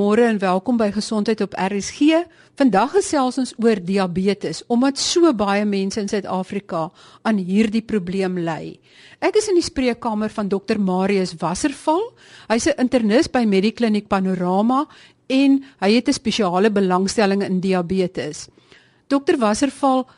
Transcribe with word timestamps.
Goeiemôre 0.00 0.30
en 0.32 0.38
welkom 0.40 0.78
by 0.80 0.86
Gesondheid 0.94 1.42
op 1.44 1.52
RSG. 1.60 2.22
Vandag 2.56 2.94
gesels 2.94 3.36
ons 3.36 3.50
oor 3.60 3.76
diabetes 3.84 4.62
omdat 4.72 4.96
so 4.96 5.28
baie 5.36 5.66
mense 5.68 6.00
in 6.00 6.08
Suid-Afrika 6.08 6.86
aan 7.28 7.36
hierdie 7.36 7.82
probleem 7.84 8.38
ly. 8.40 8.78
Ek 9.20 9.36
is 9.36 9.50
in 9.52 9.58
die 9.60 9.66
spreekkamer 9.66 10.32
van 10.32 10.48
Dr 10.48 10.80
Marius 10.80 11.34
Wasserval. 11.42 12.00
Hy's 12.48 12.70
'n 12.72 12.80
internis 12.80 13.28
by 13.28 13.44
Medikliniek 13.44 14.08
Panorama 14.08 14.86
en 15.28 15.60
hy 15.84 15.92
het 15.92 16.08
'n 16.08 16.16
spesiale 16.16 16.70
belangstelling 16.70 17.44
in 17.44 17.60
diabetes. 17.60 18.48
Dr 19.08 19.36
Wasserval, 19.36 20.08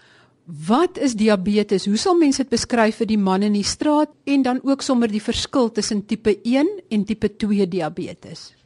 wat 0.47 0.97
is 0.97 1.15
diabetes? 1.15 1.87
Hoe 1.87 1.99
sal 1.99 2.15
mense 2.15 2.43
dit 2.43 2.51
beskryf 2.51 2.97
vir 3.03 3.07
die 3.07 3.19
man 3.19 3.43
in 3.43 3.53
die 3.53 3.67
straat 3.67 4.11
en 4.27 4.43
dan 4.43 4.61
ook 4.63 4.83
sommer 4.83 5.09
die 5.09 5.23
verskil 5.23 5.73
tussen 5.73 6.07
tipe 6.07 6.39
1 6.45 6.69
en 6.89 7.05
tipe 7.05 7.37
2 7.37 7.67
diabetes? 7.67 8.62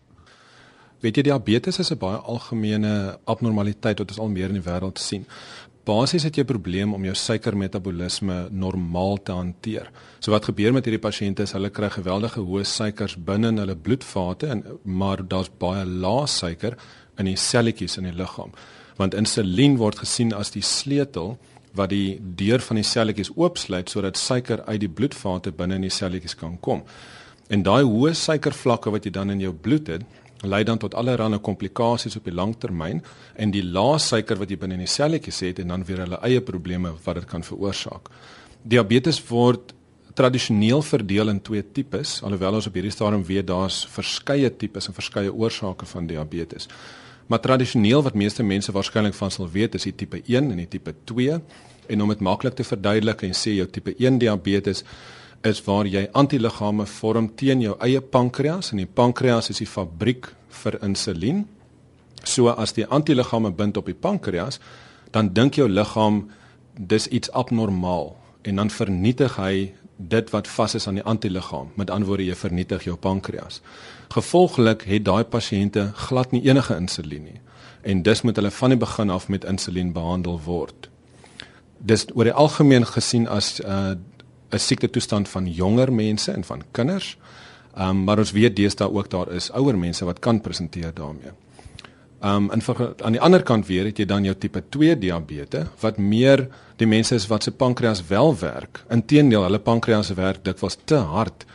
Weet 1.05 1.19
jy 1.19 1.23
diabetes 1.29 1.79
is 1.79 1.91
'n 1.93 1.99
baie 1.99 2.17
algemene 2.17 3.19
abnormaliteit 3.25 3.98
wat 3.98 4.11
ons 4.11 4.19
al 4.19 4.29
meer 4.29 4.48
in 4.48 4.61
die 4.61 4.70
wêreld 4.70 4.98
sien. 4.98 5.27
Basies 5.84 6.23
het 6.23 6.37
jy 6.37 6.43
'n 6.43 6.47
probleem 6.47 6.95
om 6.95 7.05
jou 7.05 7.15
suikermetabolisme 7.15 8.48
normaal 8.51 9.23
te 9.23 9.33
hanteer. 9.33 9.91
So 10.20 10.30
wat 10.30 10.45
gebeur 10.45 10.73
met 10.73 10.84
hierdie 10.84 11.09
pasiënte 11.09 11.43
is 11.43 11.53
hulle 11.53 11.70
kry 11.70 11.91
geweldige 11.91 12.41
hoë 12.41 12.65
suikers 12.65 13.17
binne 13.17 13.48
in 13.48 13.59
hulle 13.59 13.77
bloedvate 13.77 14.47
en 14.47 14.65
maar 14.84 15.29
daar's 15.29 15.51
baie 15.59 15.84
lae 15.84 16.27
suiker 16.27 16.77
in 17.19 17.25
die 17.25 17.37
selletjies 17.37 17.98
in 17.98 18.05
die 18.05 18.12
liggaam. 18.12 18.53
Want 18.97 19.15
insulien 19.15 19.77
word 19.77 19.98
gesien 19.98 20.33
as 20.33 20.51
die 20.51 20.62
sleutel 20.62 21.39
wat 21.75 21.91
die 21.91 22.20
deur 22.37 22.61
van 22.61 22.77
die 22.77 22.84
selletjies 22.84 23.31
oopsluit 23.37 23.91
sodat 23.91 24.17
suiker 24.17 24.65
uit 24.65 24.81
die 24.81 24.89
bloedvate 24.89 25.53
binne 25.53 25.75
in 25.75 25.83
die 25.83 25.91
selletjies 25.91 26.34
kan 26.34 26.61
kom. 26.61 26.83
En 27.48 27.62
daai 27.62 27.83
hoë 27.84 28.15
suikervlakke 28.15 28.91
wat 28.91 29.05
jy 29.05 29.11
dan 29.11 29.31
in 29.31 29.41
jou 29.41 29.53
bloed 29.53 29.87
het, 29.87 30.03
lei 30.43 30.65
dan 30.65 30.79
tot 30.79 30.95
allerlei 30.95 31.39
komplikasies 31.41 32.17
op 32.17 32.25
die 32.25 32.35
langtermyn 32.35 33.03
en 33.35 33.51
die 33.51 33.65
lae 33.65 33.99
suiker 33.99 34.37
wat 34.37 34.51
jy 34.51 34.59
binne 34.61 34.77
in 34.77 34.84
die 34.84 34.91
selletjies 34.91 35.41
het 35.41 35.62
en 35.62 35.69
dan 35.69 35.84
weer 35.84 36.05
hulle 36.05 36.20
eie 36.23 36.41
probleme 36.41 36.93
wat 37.05 37.20
dit 37.20 37.25
kan 37.31 37.43
veroorsaak. 37.43 38.11
Diabetes 38.62 39.23
word 39.31 39.73
tradisioneel 40.17 40.83
verdeel 40.83 41.28
in 41.28 41.43
twee 41.45 41.62
tipes, 41.73 42.23
alhoewel 42.25 42.56
ons 42.59 42.67
op 42.67 42.77
hierdie 42.78 42.93
stadium 42.95 43.25
weet 43.28 43.47
daar's 43.51 43.83
verskeie 43.93 44.48
tipes 44.51 44.89
en 44.89 44.97
verskeie 44.97 45.33
oorsake 45.33 45.87
van 45.87 46.09
diabetes. 46.09 46.69
Maar 47.27 47.43
tradisioneel 47.43 48.03
wat 48.06 48.15
meeste 48.15 48.43
mense 48.43 48.73
waarskynlik 48.73 49.15
van 49.15 49.31
sal 49.34 49.50
weet, 49.50 49.75
is 49.75 49.89
die 49.89 49.95
tipe 49.95 50.23
1 50.23 50.50
en 50.53 50.62
die 50.62 50.69
tipe 50.71 50.95
2. 51.11 51.41
En 51.91 52.03
om 52.03 52.09
dit 52.09 52.23
maklik 52.23 52.55
te 52.55 52.65
verduidelik 52.65 53.23
en 53.27 53.34
sê 53.34 53.56
jou 53.59 53.67
tipe 53.71 53.95
1 53.98 54.19
diabetes 54.23 54.84
is 55.42 55.62
waar 55.65 55.87
jy 55.87 56.06
antiliggame 56.12 56.87
vorm 56.87 57.29
teen 57.37 57.61
jou 57.61 57.77
eie 57.84 58.01
pankreas 58.01 58.73
en 58.73 58.81
die 58.83 58.87
pankreas 58.89 59.51
is 59.51 59.61
die 59.62 59.69
fabriek 59.69 60.31
vir 60.62 60.78
insulien. 60.83 61.45
So 62.25 62.48
as 62.48 62.73
die 62.73 62.87
antiliggame 62.87 63.53
bind 63.53 63.77
op 63.77 63.87
die 63.87 63.95
pankreas, 63.95 64.61
dan 65.11 65.33
dink 65.34 65.55
jou 65.55 65.69
liggaam 65.69 66.27
dis 66.78 67.06
iets 67.06 67.31
abnormaal 67.31 68.17
en 68.43 68.56
dan 68.56 68.70
vernietig 68.70 69.37
hy 69.37 69.73
dit 69.97 70.31
wat 70.31 70.48
vas 70.48 70.75
is 70.75 70.87
aan 70.89 70.98
die 71.01 71.06
antiliggaam. 71.09 71.71
Met 71.75 71.91
ander 71.91 72.09
woorde, 72.09 72.27
jy 72.27 72.34
vernietig 72.37 72.84
jou 72.84 72.97
pankreas. 72.97 73.62
Gevolglik 74.12 74.84
het 74.91 75.06
daai 75.06 75.25
pasiënte 75.25 75.91
glad 76.09 76.33
nie 76.33 76.45
enige 76.45 76.77
insulien 76.77 77.25
nie 77.25 77.41
en 77.87 78.03
dis 78.03 78.23
moet 78.27 78.37
hulle 78.37 78.50
van 78.50 78.75
die 78.75 78.78
begin 78.83 79.11
af 79.15 79.28
met 79.28 79.45
insulien 79.47 79.93
behandel 79.95 80.41
word. 80.45 80.89
Dis 81.78 82.06
oor 82.15 82.27
die 82.27 82.34
algemeen 82.34 82.87
gesien 82.87 83.28
as 83.31 83.56
uh 83.62 83.95
'n 84.50 84.58
siekte 84.58 84.91
toestand 84.91 85.28
van 85.28 85.47
jonger 85.47 85.92
mense 85.92 86.33
en 86.33 86.44
van 86.44 86.62
kinders. 86.70 87.16
Ehm 87.75 87.89
um, 87.89 88.05
maar 88.05 88.19
ons 88.19 88.33
weet 88.33 88.56
deesdae 88.56 88.92
ook 88.92 89.11
daar 89.11 89.33
is 89.33 89.50
ouer 89.53 89.78
mense 89.78 90.05
wat 90.05 90.19
kan 90.19 90.41
presenteer 90.41 90.94
daarmee. 90.94 91.33
Ehm 92.20 92.50
um, 92.50 92.50
en 92.50 92.62
aan 93.05 93.12
die 93.12 93.20
ander 93.20 93.42
kant 93.42 93.66
weer 93.66 93.84
het 93.84 93.98
jy 93.98 94.05
dan 94.05 94.25
jou 94.25 94.34
tipe 94.34 94.62
2 94.69 94.98
diabetes 94.98 95.66
wat 95.80 95.98
meer 95.98 96.48
die 96.77 96.86
mense 96.86 97.14
is 97.14 97.27
wat 97.27 97.42
se 97.42 97.50
pankreas 97.50 98.06
wel 98.08 98.38
werk. 98.38 98.84
Inteendeel, 98.91 99.43
hulle 99.43 99.59
pankreas 99.59 100.15
werk 100.15 100.44
dikwels 100.44 100.78
te 100.84 100.97
hard 100.97 101.47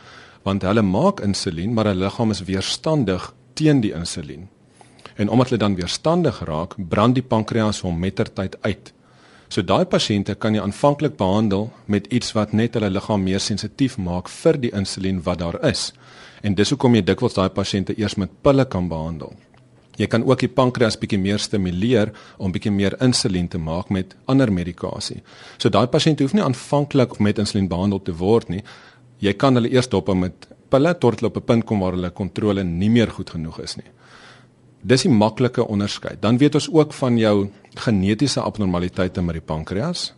want 0.42 0.62
hulle 0.62 0.82
maak 0.82 1.20
insulien, 1.20 1.72
maar 1.72 1.86
hulle 1.86 2.04
liggaam 2.04 2.30
is 2.30 2.42
weerstandig 2.42 3.32
teen 3.54 3.80
die 3.80 3.92
insulien. 3.94 4.48
En 5.14 5.28
omdat 5.28 5.48
hulle 5.48 5.60
dan 5.60 5.76
weerstandig 5.78 6.40
raak, 6.44 6.74
brand 6.88 7.14
die 7.14 7.22
pankreas 7.22 7.80
hom 7.80 7.98
mettertyd 7.98 8.56
uit. 8.60 8.92
So 9.52 9.60
daai 9.60 9.84
pasiënte 9.84 10.32
kan 10.40 10.54
jy 10.56 10.62
aanvanklik 10.64 11.18
behandel 11.18 11.66
met 11.92 12.06
iets 12.08 12.30
wat 12.32 12.54
net 12.56 12.78
hulle 12.78 12.88
liggaam 12.88 13.20
meer 13.20 13.42
sensitief 13.44 13.98
maak 14.00 14.30
vir 14.32 14.56
die 14.62 14.70
insulien 14.78 15.18
wat 15.26 15.42
daar 15.42 15.58
is. 15.68 15.90
En 16.40 16.56
dis 16.56 16.72
hoekom 16.72 16.96
jy 16.96 17.02
dikwels 17.04 17.36
daai 17.36 17.50
pasiënte 17.52 17.92
eers 18.00 18.16
met 18.16 18.32
pille 18.40 18.64
kan 18.64 18.88
behandel. 18.88 19.34
Jy 20.00 20.08
kan 20.08 20.24
ook 20.24 20.40
die 20.40 20.48
pankreas 20.48 20.96
bietjie 20.96 21.20
meer 21.20 21.42
stimuleer 21.42 22.14
om 22.38 22.54
bietjie 22.54 22.72
meer 22.72 22.96
insulien 23.04 23.50
te 23.52 23.60
maak 23.60 23.92
met 23.92 24.16
ander 24.24 24.48
medikasie. 24.48 25.20
So 25.58 25.68
daai 25.68 25.84
pasiënt 25.92 26.24
hoef 26.24 26.32
nie 26.32 26.46
aanvanklik 26.46 27.18
met 27.20 27.42
insulien 27.42 27.68
behandel 27.68 28.00
te 28.00 28.16
word 28.16 28.48
nie. 28.48 28.64
Jy 29.20 29.36
kan 29.36 29.60
hulle 29.60 29.68
eers 29.68 29.92
dop 29.92 30.08
met 30.16 30.48
pille 30.72 30.94
tot 30.96 31.20
hulle 31.20 31.28
op 31.28 31.36
'n 31.36 31.44
punt 31.44 31.66
kom 31.66 31.80
waar 31.84 31.92
hulle 31.92 32.10
kontrole 32.10 32.64
nie 32.64 32.88
meer 32.88 33.10
goed 33.10 33.30
genoeg 33.30 33.60
is 33.60 33.76
nie. 33.76 33.90
Dis 34.80 35.04
'n 35.04 35.12
maklike 35.12 35.68
onderskeid. 35.68 36.22
Dan 36.22 36.38
weet 36.38 36.54
ons 36.54 36.72
ook 36.72 36.92
van 36.92 37.18
jou 37.18 37.50
genetiese 37.74 38.40
abnormaliteite 38.40 39.22
met 39.22 39.38
die 39.38 39.44
pankreas. 39.44 40.12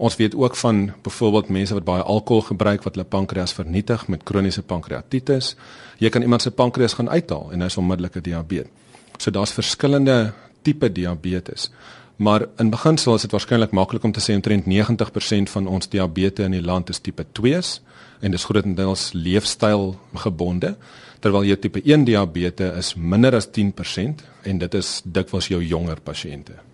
Ons 0.00 0.16
weet 0.16 0.34
ook 0.34 0.56
van 0.56 0.92
byvoorbeeld 1.02 1.48
mense 1.48 1.74
wat 1.74 1.84
baie 1.84 2.02
alkohol 2.02 2.42
gebruik 2.42 2.82
wat 2.82 2.94
hulle 2.94 3.08
pankreas 3.08 3.52
vernietig 3.52 4.06
met 4.08 4.22
kroniese 4.22 4.62
pankreatitis. 4.62 5.56
Jy 5.98 6.08
kan 6.08 6.22
iemand 6.22 6.42
se 6.42 6.50
pankreas 6.50 6.96
gaan 6.96 7.10
uithaal 7.10 7.50
en 7.52 7.60
hy 7.60 7.66
is 7.66 7.76
onmiddellike 7.76 8.20
diabetes. 8.20 8.72
So 9.18 9.30
daar's 9.30 9.52
verskillende 9.52 10.32
tipe 10.62 10.92
diabetes. 10.92 11.70
Maar 12.16 12.46
in 12.56 12.70
beginsel 12.70 13.14
is 13.14 13.22
dit 13.24 13.32
waarskynlik 13.32 13.70
maklik 13.76 14.04
om 14.04 14.12
te 14.12 14.20
sê 14.20 14.34
omtrent 14.36 14.66
90% 14.68 15.52
van 15.52 15.66
ons 15.66 15.88
diabetes 15.88 16.48
in 16.48 16.56
die 16.56 16.64
land 16.64 16.88
is 16.92 17.00
tipe 17.00 17.24
2s 17.38 17.80
en 18.20 18.32
dis 18.32 18.44
grootendeels 18.44 19.10
leefstyl 19.12 19.94
gebonde 20.24 20.74
terwyl 21.20 21.44
jou 21.48 21.56
tipe 21.60 21.80
1 21.84 22.04
diabetes 22.08 22.76
is 22.76 22.94
minder 22.96 23.36
as 23.36 23.48
10% 23.48 24.24
en 24.48 24.60
dit 24.64 24.74
is 24.74 25.00
dikwels 25.04 25.48
jou 25.52 25.60
jonger 25.64 26.00
pasiënte. 26.04 26.69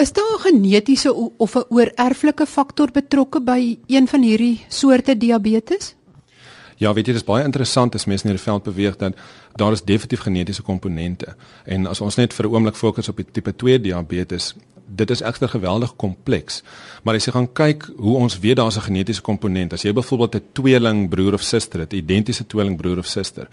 Is 0.00 0.12
daar 0.12 0.36
'n 0.36 0.40
genetiese 0.40 1.14
of 1.36 1.54
'n 1.54 1.64
oorerflike 1.68 2.46
faktor 2.46 2.90
betrokke 2.90 3.40
by 3.40 3.78
een 3.86 4.08
van 4.08 4.22
hierdie 4.22 4.64
soorte 4.68 5.16
diabetes? 5.16 5.94
Ja, 6.76 6.92
weet 6.92 7.06
jy, 7.06 7.12
dit 7.12 7.22
is 7.22 7.24
baie 7.24 7.44
interessant 7.44 7.94
as 7.94 8.04
mense 8.04 8.24
in 8.24 8.30
hierdie 8.30 8.50
veld 8.50 8.62
beweeg 8.62 8.96
dat 8.96 9.14
daar 9.54 9.72
is 9.72 9.82
definitief 9.82 10.20
genetiese 10.20 10.62
komponente. 10.62 11.34
En 11.64 11.86
as 11.86 12.00
ons 12.00 12.14
net 12.16 12.34
vir 12.34 12.46
'n 12.46 12.54
oomblik 12.54 12.76
fokus 12.76 13.08
op 13.08 13.16
die 13.16 13.26
tipe 13.32 13.56
2 13.56 13.80
diabetes, 13.80 14.54
dit 14.86 15.10
is 15.10 15.20
egter 15.20 15.48
geweldig 15.48 15.96
kompleks. 15.96 16.62
Maar 17.02 17.14
as 17.14 17.24
jy 17.24 17.32
gaan 17.32 17.52
kyk 17.52 17.90
hoe 17.96 18.16
ons 18.16 18.38
weet 18.38 18.56
daar's 18.56 18.76
'n 18.76 18.80
genetiese 18.80 19.22
komponent. 19.22 19.72
As 19.72 19.82
jy 19.82 19.92
byvoorbeeld 19.92 20.34
'n 20.34 20.42
tweeling 20.52 21.08
broer 21.08 21.32
of 21.32 21.42
suster 21.42 21.80
het, 21.80 21.92
identiese 21.92 22.46
tweeling 22.46 22.76
broer 22.76 22.98
of 22.98 23.06
suster 23.06 23.48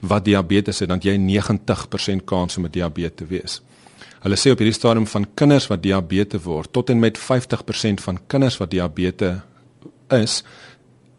wat 0.00 0.24
diabetes 0.24 0.78
het, 0.78 0.88
dan 0.88 0.98
jy 0.98 1.16
90% 1.16 2.24
kans 2.24 2.56
om 2.56 2.64
'n 2.64 2.70
diabetes 2.70 3.16
te 3.16 3.26
wees. 3.26 3.62
Hulle 4.22 4.36
sê 4.38 4.52
op 4.54 4.60
hierdie 4.62 4.76
stadium 4.76 5.06
van 5.10 5.26
kinders 5.34 5.66
wat 5.66 5.82
diabetes 5.82 6.44
word, 6.44 6.70
tot 6.72 6.90
en 6.90 7.00
met 7.02 7.18
50% 7.18 8.04
van 8.04 8.20
kinders 8.30 8.58
wat 8.60 8.70
diabetes 8.70 9.40
is, 10.14 10.42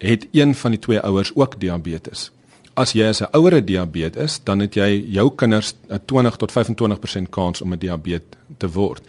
het 0.04 0.28
een 0.32 0.56
van 0.56 0.72
die 0.72 0.80
twee 0.80 1.00
ouers 1.00 1.34
ook 1.36 1.60
diabetes. 1.60 2.30
As 2.76 2.94
jy 2.94 3.06
as 3.06 3.22
'n 3.22 3.30
ouer 3.34 3.66
diabetes 3.66 4.24
is, 4.24 4.40
dan 4.44 4.60
het 4.60 4.76
jy 4.76 5.04
jou 5.12 5.30
kinders 5.36 5.76
'n 5.90 6.00
20 6.06 6.38
tot 6.38 6.52
25% 6.52 7.30
kans 7.30 7.62
om 7.62 7.74
'n 7.74 7.80
diabetes 7.80 8.40
te 8.58 8.68
word. 8.68 9.02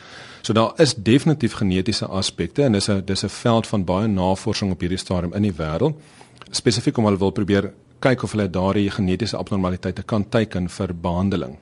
So 0.42 0.52
daar 0.52 0.72
is 0.76 0.94
definitief 0.94 1.52
genetiese 1.52 2.06
aspekte 2.06 2.62
en 2.62 2.72
dis 2.72 2.88
'n 2.88 3.02
dis 3.04 3.24
'n 3.24 3.28
veld 3.28 3.66
van 3.66 3.84
baie 3.84 4.08
navorsing 4.08 4.72
op 4.72 4.80
hierdie 4.80 4.98
stadium 4.98 5.32
in 5.34 5.42
die 5.42 5.52
wêreld. 5.52 5.94
Spesifiek 6.50 6.98
om 6.98 7.04
hulle 7.04 7.18
wil 7.18 7.30
probeer 7.30 7.72
kyk 7.98 8.22
of 8.22 8.32
hulle 8.32 8.50
daardie 8.50 8.90
genetiese 8.90 9.36
abnormaliteite 9.36 10.02
kan 10.02 10.28
teiken 10.28 10.68
vir 10.68 10.94
behandeling. 10.94 11.56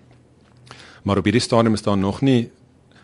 Maar 1.03 1.19
op 1.19 1.25
hierdie 1.25 1.43
stadium 1.43 1.75
is 1.75 1.83
daar 1.83 1.99
nog 1.99 2.21
nie 2.21 2.51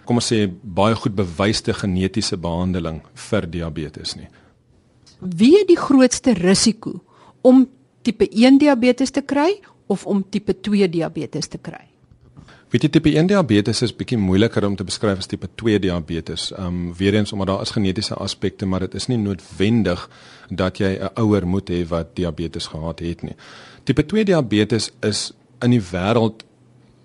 kom 0.08 0.22
ons 0.22 0.30
sê 0.32 0.46
baie 0.48 0.96
goed 0.96 1.16
bewyste 1.18 1.74
genetiese 1.76 2.38
behandeling 2.40 3.02
vir 3.28 3.46
diabetes 3.52 4.14
nie. 4.16 4.30
Wie 5.20 5.52
het 5.58 5.68
die 5.68 5.76
grootste 5.76 6.32
risiko 6.38 7.02
om 7.44 7.66
tipe 8.06 8.28
1 8.30 8.58
diabetes 8.62 9.12
te 9.12 9.20
kry 9.20 9.50
of 9.92 10.06
om 10.06 10.22
tipe 10.24 10.54
2 10.54 10.88
diabetes 10.88 11.50
te 11.52 11.60
kry? 11.60 11.84
Weet 12.72 12.84
jy 12.84 12.90
tipe 12.92 13.12
1 13.12 13.28
diabetes 13.28 13.82
is 13.84 13.94
bietjie 13.96 14.18
moeiliker 14.20 14.64
om 14.68 14.74
te 14.76 14.84
beskryf 14.84 15.20
as 15.20 15.28
tipe 15.28 15.48
2 15.60 15.80
diabetes. 15.84 16.50
Ehm 16.56 16.66
um, 16.66 16.80
weer 16.96 17.16
eens 17.16 17.32
omdat 17.32 17.52
daar 17.52 17.62
is 17.64 17.76
genetiese 17.76 18.16
aspekte, 18.16 18.66
maar 18.66 18.86
dit 18.86 18.94
is 18.94 19.08
nie 19.08 19.20
noodwendig 19.20 20.08
dat 20.48 20.78
jy 20.78 20.96
'n 20.96 21.12
ouer 21.20 21.46
moet 21.46 21.70
hê 21.70 21.84
wat 21.88 22.16
diabetes 22.16 22.66
gehad 22.66 23.00
het 23.00 23.22
nie. 23.22 23.36
Tipe 23.84 24.06
2 24.06 24.24
diabetes 24.24 24.90
is 25.00 25.32
in 25.60 25.70
die 25.70 25.82
wêreld 25.92 26.47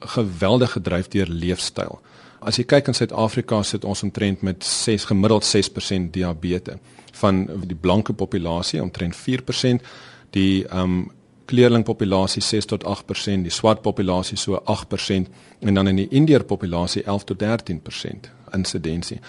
geweldig 0.05 0.71
gedryf 0.71 1.07
deur 1.07 1.27
leefstyl. 1.27 1.99
As 2.39 2.57
jy 2.59 2.65
kyk 2.67 2.87
in 2.87 2.97
Suid-Afrika 2.97 3.61
sit 3.63 3.85
ons 3.85 4.03
omtrent 4.03 4.41
met 4.41 4.63
6 4.63 5.05
gemiddeld 5.11 5.45
6% 5.47 6.11
diabetes 6.11 6.79
van 7.21 7.45
die 7.67 7.77
blanke 7.77 8.13
populasie 8.13 8.81
omtrent 8.81 9.15
4% 9.15 9.85
die 10.31 10.65
ehm 10.67 10.79
um, 10.79 11.11
kleerling 11.45 11.83
populasie 11.83 12.41
6 12.41 12.65
tot 12.65 12.85
8%, 12.87 13.43
die 13.43 13.51
swart 13.51 13.81
populasie 13.81 14.37
so 14.37 14.61
8% 14.63 15.27
en 15.59 15.73
dan 15.73 15.87
in 15.91 15.99
die 15.99 16.07
Indiër 16.09 16.45
populasie 16.47 17.03
11 17.03 17.23
tot 17.23 17.43
13% 17.43 18.29
insidensie. 18.55 19.19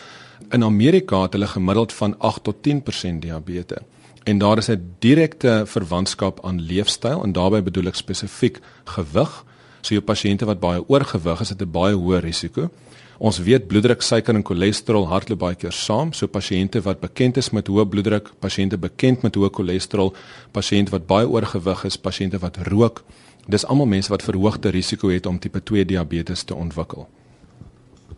In 0.53 0.65
Amerika 0.65 1.23
het 1.23 1.33
hulle 1.33 1.47
gemiddeld 1.51 1.93
van 1.93 2.15
8 2.19 2.45
tot 2.45 2.57
10% 2.69 3.19
diabetes. 3.19 3.83
En 4.25 4.39
daar 4.39 4.59
is 4.59 4.71
'n 4.71 4.95
direkte 4.99 5.63
verwantskap 5.67 6.45
aan 6.45 6.61
leefstyl 6.61 7.23
en 7.23 7.33
daarbey 7.33 7.63
bedoel 7.63 7.87
ek 7.87 7.95
spesifiek 7.95 8.61
gewig. 8.85 9.45
So 9.85 9.93
jou 9.93 10.05
pasiënte 10.05 10.47
wat 10.49 10.63
baie 10.63 10.81
oorgewig 10.89 11.41
is, 11.45 11.51
het 11.53 11.61
'n 11.63 11.71
baie 11.71 11.95
hoër 11.95 12.23
risiko. 12.25 12.71
Ons 13.19 13.39
weet 13.39 13.67
bloeddruk, 13.69 14.03
suiker 14.03 14.35
en 14.35 14.43
cholesterol 14.43 15.07
hardloop 15.07 15.39
baie 15.39 15.55
keer 15.55 15.73
saam. 15.73 16.13
So 16.13 16.27
pasiënte 16.27 16.81
wat 16.83 17.01
bekend 17.01 17.37
is 17.37 17.51
met 17.51 17.69
hoë 17.69 17.85
bloeddruk, 17.87 18.33
pasiënte 18.41 18.79
bekend 18.79 19.23
met 19.23 19.35
hoë 19.37 19.51
cholesterol, 19.53 20.15
pasiënte 20.53 20.91
wat 20.91 21.07
baie 21.07 21.29
oorgewig 21.29 21.85
is, 21.85 21.97
pasiënte 21.97 22.39
wat 22.39 22.57
rook, 22.57 23.05
dis 23.47 23.65
almal 23.67 23.87
mense 23.87 24.09
wat 24.09 24.23
verhoogde 24.23 24.71
risiko 24.71 25.09
het 25.09 25.27
om 25.27 25.39
tipe 25.39 25.61
2 25.61 25.85
diabetes 25.85 26.45
te 26.45 26.55
ontwikkel. 26.55 27.07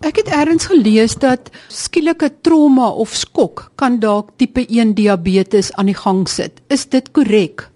Ek 0.00 0.16
het 0.16 0.28
eers 0.28 0.66
gelees 0.66 1.14
dat 1.16 1.50
skielike 1.68 2.30
trauma 2.42 2.88
of 2.88 3.14
skok 3.14 3.70
kan 3.74 3.98
dalk 4.00 4.30
tipe 4.36 4.66
1 4.68 4.94
diabetes 4.94 5.72
aan 5.72 5.86
die 5.86 5.96
gang 5.96 6.28
sit. 6.28 6.60
Is 6.68 6.86
dit 6.86 7.10
korrek? 7.12 7.70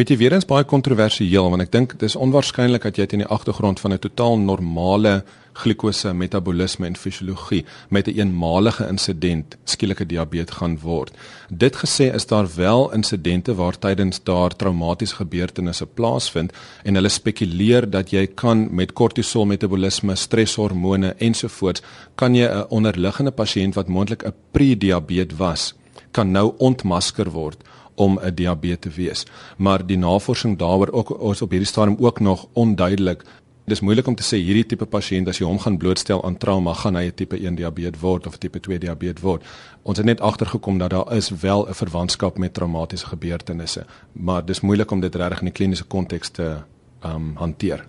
Weet 0.00 0.08
jy 0.08 0.16
weer 0.16 0.32
eens 0.32 0.46
baie 0.48 0.64
kontroversieel 0.64 1.50
want 1.52 1.60
ek 1.60 1.72
dink 1.74 1.90
dis 2.00 2.14
onwaarskynlik 2.16 2.86
dat 2.86 2.96
jy 2.96 3.04
teen 3.10 3.20
die 3.20 3.32
agtergrond 3.34 3.82
van 3.82 3.92
'n 3.92 4.00
totaal 4.00 4.38
normale 4.40 5.24
glikose 5.62 6.14
metabolisme 6.14 6.86
en 6.86 6.96
fisiologie 6.96 7.66
met 7.90 8.06
'n 8.06 8.10
een 8.10 8.18
eenmalige 8.18 8.88
insident 8.88 9.58
skielike 9.64 10.06
diabetes 10.06 10.56
gaan 10.56 10.78
word. 10.78 11.12
Dit 11.50 11.76
gesê 11.76 12.14
is 12.14 12.26
daar 12.26 12.48
wel 12.56 12.92
insidente 12.92 13.54
waar 13.54 13.78
tydens 13.78 14.22
daar 14.24 14.56
traumatiese 14.56 15.14
gebeurtenisse 15.14 15.86
plaasvind 15.86 16.52
en 16.84 16.94
hulle 16.94 17.08
spekuleer 17.08 17.90
dat 17.90 18.10
jy 18.10 18.26
kan 18.26 18.74
met 18.74 18.92
kortisol 18.92 19.44
metabolisme, 19.44 20.16
streshormone 20.16 21.14
ensovoorts 21.18 21.82
kan 22.14 22.34
jy 22.34 22.48
'n 22.48 22.66
onderliggende 22.68 23.32
pasiënt 23.32 23.74
wat 23.74 23.88
moontlik 23.88 24.24
'n 24.24 24.32
pre-diabetes 24.50 25.36
was 25.36 25.74
kan 26.10 26.30
nou 26.30 26.54
ontmasker 26.58 27.30
word 27.30 27.64
om 27.94 28.18
'n 28.18 28.34
diabetes 28.34 28.78
te 28.80 28.90
wees. 28.90 29.26
Maar 29.56 29.86
die 29.86 29.98
navorsing 29.98 30.58
daaroor 30.58 30.92
ook 30.92 31.32
is 31.32 31.42
op 31.42 31.50
hierdie 31.50 31.68
stadium 31.68 31.96
ook 31.98 32.20
nog 32.20 32.46
onduidelik 32.52 33.24
dis 33.70 33.80
moeilik 33.80 34.06
om 34.10 34.16
te 34.18 34.26
sê 34.26 34.38
hierdie 34.40 34.66
tipe 34.72 34.86
pasiënt 34.92 35.28
as 35.30 35.38
jy 35.38 35.46
hom 35.46 35.58
gaan 35.62 35.76
blootstel 35.80 36.22
aan 36.26 36.38
trauma 36.42 36.74
gaan 36.74 36.96
hy 36.98 37.04
'n 37.08 37.14
tipe 37.14 37.36
1 37.36 37.54
diabetes 37.54 38.00
word 38.00 38.26
of 38.26 38.34
'n 38.34 38.42
tipe 38.44 38.60
2 38.60 38.78
diabetes 38.78 39.22
word. 39.22 39.42
Ons 39.82 39.98
het 39.98 40.06
net 40.06 40.20
agtergekom 40.20 40.78
dat 40.78 40.90
daar 40.90 41.12
is 41.16 41.30
wel 41.30 41.68
'n 41.68 41.74
verwantskap 41.74 42.38
met 42.38 42.54
traumatiese 42.54 43.06
gebeurtenisse, 43.06 43.86
maar 44.12 44.44
dis 44.44 44.60
moeilik 44.60 44.90
om 44.90 45.00
dit 45.00 45.14
reg 45.14 45.38
in 45.38 45.46
die 45.46 45.52
kliniese 45.52 45.84
konteks 45.84 46.30
te 46.30 46.62
um 47.04 47.36
hanteer. 47.36 47.86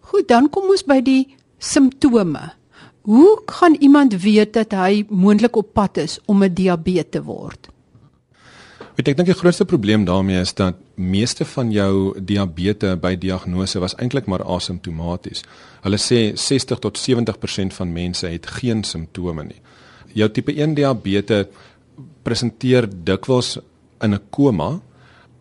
Goed, 0.00 0.28
dan 0.28 0.50
kom 0.50 0.68
ons 0.68 0.84
by 0.84 1.00
die 1.00 1.36
simptome. 1.58 2.52
Hoe 3.02 3.42
gaan 3.46 3.74
iemand 3.74 4.22
weet 4.22 4.52
dat 4.52 4.72
hy 4.72 5.04
moontlik 5.08 5.56
op 5.56 5.72
pad 5.72 5.96
is 5.96 6.18
om 6.26 6.42
'n 6.42 6.54
diabetes 6.54 7.10
te 7.10 7.22
word? 7.22 7.71
Weet 8.92 9.08
ek 9.08 9.16
dink 9.16 9.30
die 9.30 9.38
grootste 9.38 9.64
probleem 9.64 10.02
daarmee 10.04 10.42
is 10.44 10.50
dat 10.52 10.76
meeste 11.00 11.46
van 11.48 11.70
jou 11.72 12.12
diabetes 12.20 12.98
by 13.00 13.14
diagnose 13.16 13.80
was 13.80 13.94
eintlik 13.96 14.26
maar 14.28 14.44
asymptomaties. 14.44 15.40
Hulle 15.80 15.96
sê 15.96 16.18
60 16.36 16.82
tot 16.84 17.00
70% 17.00 17.72
van 17.78 17.94
mense 17.94 18.28
het 18.28 18.50
geen 18.58 18.84
simptome 18.84 19.46
nie. 19.48 19.60
Jou 20.12 20.28
tipe 20.28 20.52
1 20.52 20.76
diabetes 20.76 21.48
presenteer 22.22 22.90
dikwels 22.92 23.56
in 24.04 24.12
'n 24.14 24.20
koma. 24.30 24.80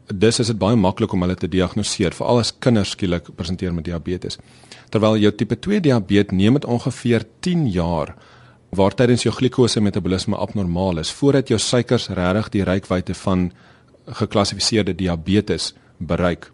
Dis 0.07 0.39
is 0.39 0.47
dit 0.47 0.57
baie 0.57 0.75
maklik 0.75 1.11
om 1.13 1.21
hulle 1.21 1.35
te 1.35 1.47
diagnoseer, 1.47 2.13
veral 2.13 2.39
as 2.39 2.53
kinders 2.59 2.89
skielik 2.89 3.35
presenteer 3.35 3.73
met 3.73 3.85
diabetes. 3.85 4.37
Terwyl 4.89 5.17
jou 5.17 5.31
tipe 5.31 5.59
2 5.59 5.81
diabetes 5.81 6.37
neem 6.37 6.53
dit 6.53 6.65
ongeveer 6.65 7.25
10 7.39 7.67
jaar 7.67 8.15
waar 8.71 8.95
tydens 8.95 9.25
jou 9.25 9.33
glikose 9.35 9.81
metabolisme 9.83 10.37
abnormaal 10.39 11.01
is 11.03 11.11
voordat 11.11 11.49
jou 11.51 11.59
suikers 11.59 12.07
regtig 12.15 12.49
die 12.53 12.63
reikwyte 12.63 13.13
van 13.23 13.49
geklassifiseerde 14.21 14.95
diabetes 14.95 15.73
bereik. 15.97 16.47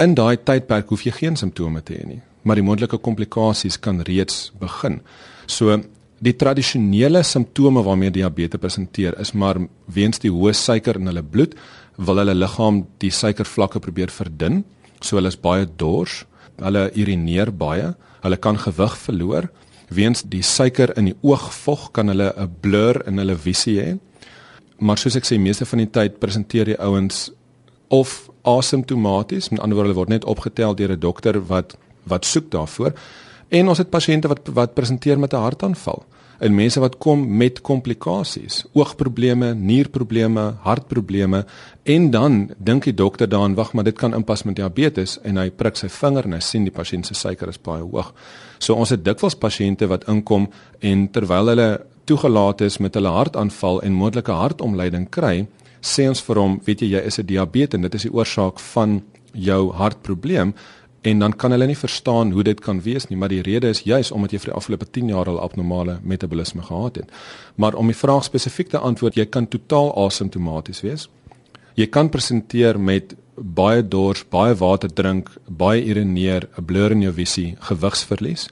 In 0.00 0.16
daai 0.16 0.36
tydperk 0.40 0.88
hoef 0.88 1.04
jy 1.04 1.12
geen 1.12 1.36
simptome 1.36 1.82
te 1.84 1.98
hê 1.98 2.06
nie, 2.08 2.20
maar 2.42 2.56
die 2.56 2.64
moontlike 2.64 2.98
komplikasies 3.04 3.76
kan 3.80 4.00
reeds 4.08 4.50
begin. 4.60 5.00
So 5.46 5.76
die 6.22 6.34
tradisionele 6.38 7.22
simptome 7.26 7.82
waarmee 7.84 8.14
diabetes 8.14 8.60
presenteer 8.60 9.18
is 9.20 9.34
maar 9.34 9.60
weens 9.86 10.22
die 10.22 10.32
hoë 10.32 10.54
suiker 10.56 10.96
in 10.96 11.10
hulle 11.10 11.22
bloed 11.22 11.56
wil 11.96 12.22
hulle 12.22 12.34
liggaam 12.34 12.86
die 13.02 13.10
suikervlakke 13.12 13.82
probeer 13.82 14.10
verdun, 14.10 14.62
so 15.02 15.18
hulle 15.18 15.28
is 15.28 15.36
baie 15.36 15.66
dors, 15.66 16.22
hulle 16.62 16.88
urineer 16.96 17.52
baie, 17.52 17.92
hulle 18.22 18.38
kan 18.40 18.56
gewig 18.56 18.96
verloor 19.04 19.50
weens 19.94 20.22
die 20.22 20.42
suiker 20.42 20.96
in 20.96 21.04
die 21.04 21.16
oogvog 21.22 21.90
kan 21.92 22.08
hulle 22.08 22.32
'n 22.36 22.50
blur 22.60 23.02
in 23.06 23.18
hulle 23.18 23.36
visie 23.36 23.78
hê. 23.80 23.98
Maar 24.78 24.98
soos 24.98 25.16
ek 25.16 25.24
sê, 25.24 25.38
meeste 25.38 25.64
van 25.66 25.78
die 25.78 25.90
tyd 25.90 26.18
presenteer 26.18 26.64
die 26.64 26.80
ouens 26.80 27.30
of 27.88 28.30
asymptomaties, 28.42 29.50
met 29.50 29.60
ander 29.60 29.76
woorde 29.76 29.88
hulle 29.88 29.98
word 29.98 30.08
net 30.08 30.24
opgetel 30.24 30.74
deur 30.74 30.92
'n 30.92 31.00
dokter 31.00 31.46
wat 31.46 31.76
wat 32.04 32.24
soek 32.24 32.50
daarvoor. 32.50 32.92
En 33.48 33.68
ons 33.68 33.78
het 33.78 33.90
pasiënte 33.90 34.28
wat 34.28 34.48
wat 34.48 34.74
presenteer 34.74 35.18
met 35.18 35.32
'n 35.32 35.36
hartaanval. 35.36 36.04
En 36.38 36.54
mense 36.54 36.80
wat 36.80 36.96
kom 36.98 37.36
met 37.36 37.60
komplikasies, 37.60 38.64
oogprobleme, 38.72 39.54
nierprobleme, 39.54 40.54
hartprobleme 40.60 41.44
en 41.82 42.10
dan 42.10 42.50
dink 42.58 42.84
die 42.84 42.94
dokter 42.94 43.28
daaraan, 43.28 43.54
wag, 43.54 43.72
maar 43.72 43.84
dit 43.84 43.96
kan 43.98 44.14
inpas 44.14 44.42
met 44.42 44.56
diabetes 44.56 45.20
en 45.22 45.36
hy 45.36 45.50
prik 45.50 45.76
sy 45.76 45.88
vinger 45.88 46.24
en 46.24 46.32
hy 46.32 46.40
sien 46.40 46.64
die 46.64 46.74
pasiënt 46.74 47.06
se 47.06 47.14
suiker 47.14 47.48
is 47.48 47.60
baie 47.62 47.82
hoog. 47.82 48.14
So 48.62 48.78
ons 48.78 48.92
het 48.94 49.02
dikwels 49.02 49.34
pasiënte 49.34 49.88
wat 49.90 50.06
inkom 50.10 50.46
en 50.86 51.08
terwyl 51.10 51.50
hulle 51.50 51.70
toegelaat 52.06 52.62
is 52.62 52.78
met 52.78 52.94
hulle 52.94 53.10
hartaanval 53.10 53.80
en 53.82 53.96
moontlike 53.98 54.36
hartomleiding 54.38 55.08
kry, 55.10 55.46
sê 55.82 56.06
ons 56.10 56.22
vir 56.22 56.38
hom, 56.38 56.60
weet 56.66 56.84
jy, 56.84 56.92
jy 56.94 57.02
is 57.06 57.18
'n 57.18 57.26
diabetes 57.26 57.74
en 57.74 57.82
dit 57.82 57.94
is 57.94 58.06
die 58.06 58.14
oorsaak 58.14 58.60
van 58.74 59.02
jou 59.34 59.72
hartprobleem 59.72 60.54
en 61.02 61.18
dan 61.18 61.32
kan 61.32 61.50
hulle 61.50 61.66
nie 61.66 61.76
verstaan 61.76 62.32
hoe 62.32 62.44
dit 62.44 62.60
kan 62.60 62.80
wees 62.80 63.08
nie, 63.08 63.16
maar 63.16 63.28
die 63.28 63.42
rede 63.42 63.68
is 63.68 63.82
juis 63.82 64.12
omdat 64.12 64.32
jy 64.32 64.38
vir 64.38 64.52
die 64.52 64.56
afgelope 64.56 64.86
10 64.86 65.08
jaar 65.08 65.28
al 65.28 65.40
abnormale 65.40 65.98
metabolisme 66.02 66.62
gehad 66.62 66.96
het. 66.96 67.10
Maar 67.56 67.74
om 67.74 67.86
die 67.86 67.96
vraag 67.96 68.24
spesifiek 68.24 68.68
te 68.68 68.78
antwoord, 68.78 69.16
jy 69.16 69.26
kan 69.26 69.48
totaal 69.48 70.06
asymptomaties 70.06 70.82
wees. 70.82 71.08
Jy 71.74 71.86
kan 71.86 72.08
presenteer 72.08 72.78
met 72.78 73.16
baie 73.36 73.82
dors, 73.82 74.24
baie 74.30 74.54
water 74.54 74.92
drink, 74.94 75.30
baie 75.48 75.84
urineer, 75.84 76.48
'n 76.58 76.64
blur 76.64 76.90
in 76.92 77.02
jou 77.02 77.12
visie, 77.12 77.56
gewigsverlies 77.58 78.48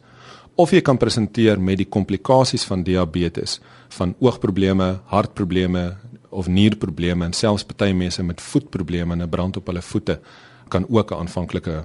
of 0.60 0.74
jy 0.74 0.82
kan 0.84 0.98
presenteer 1.00 1.60
met 1.60 1.78
die 1.80 1.88
komplikasies 1.88 2.66
van 2.68 2.82
diabetes, 2.84 3.58
van 3.96 4.12
oogprobleme, 4.20 4.98
hartprobleme 5.08 5.84
of 6.30 6.50
nierprobleme 6.52 7.24
en 7.24 7.32
selfs 7.34 7.64
party 7.64 7.92
mense 7.96 8.22
met 8.22 8.40
voetprobleme 8.40 9.14
en 9.14 9.22
'n 9.22 9.28
brand 9.28 9.56
op 9.56 9.66
hulle 9.66 9.82
voete 9.82 10.20
kan 10.68 10.86
ook 10.88 11.10
'n 11.10 11.20
aanvanklike 11.22 11.84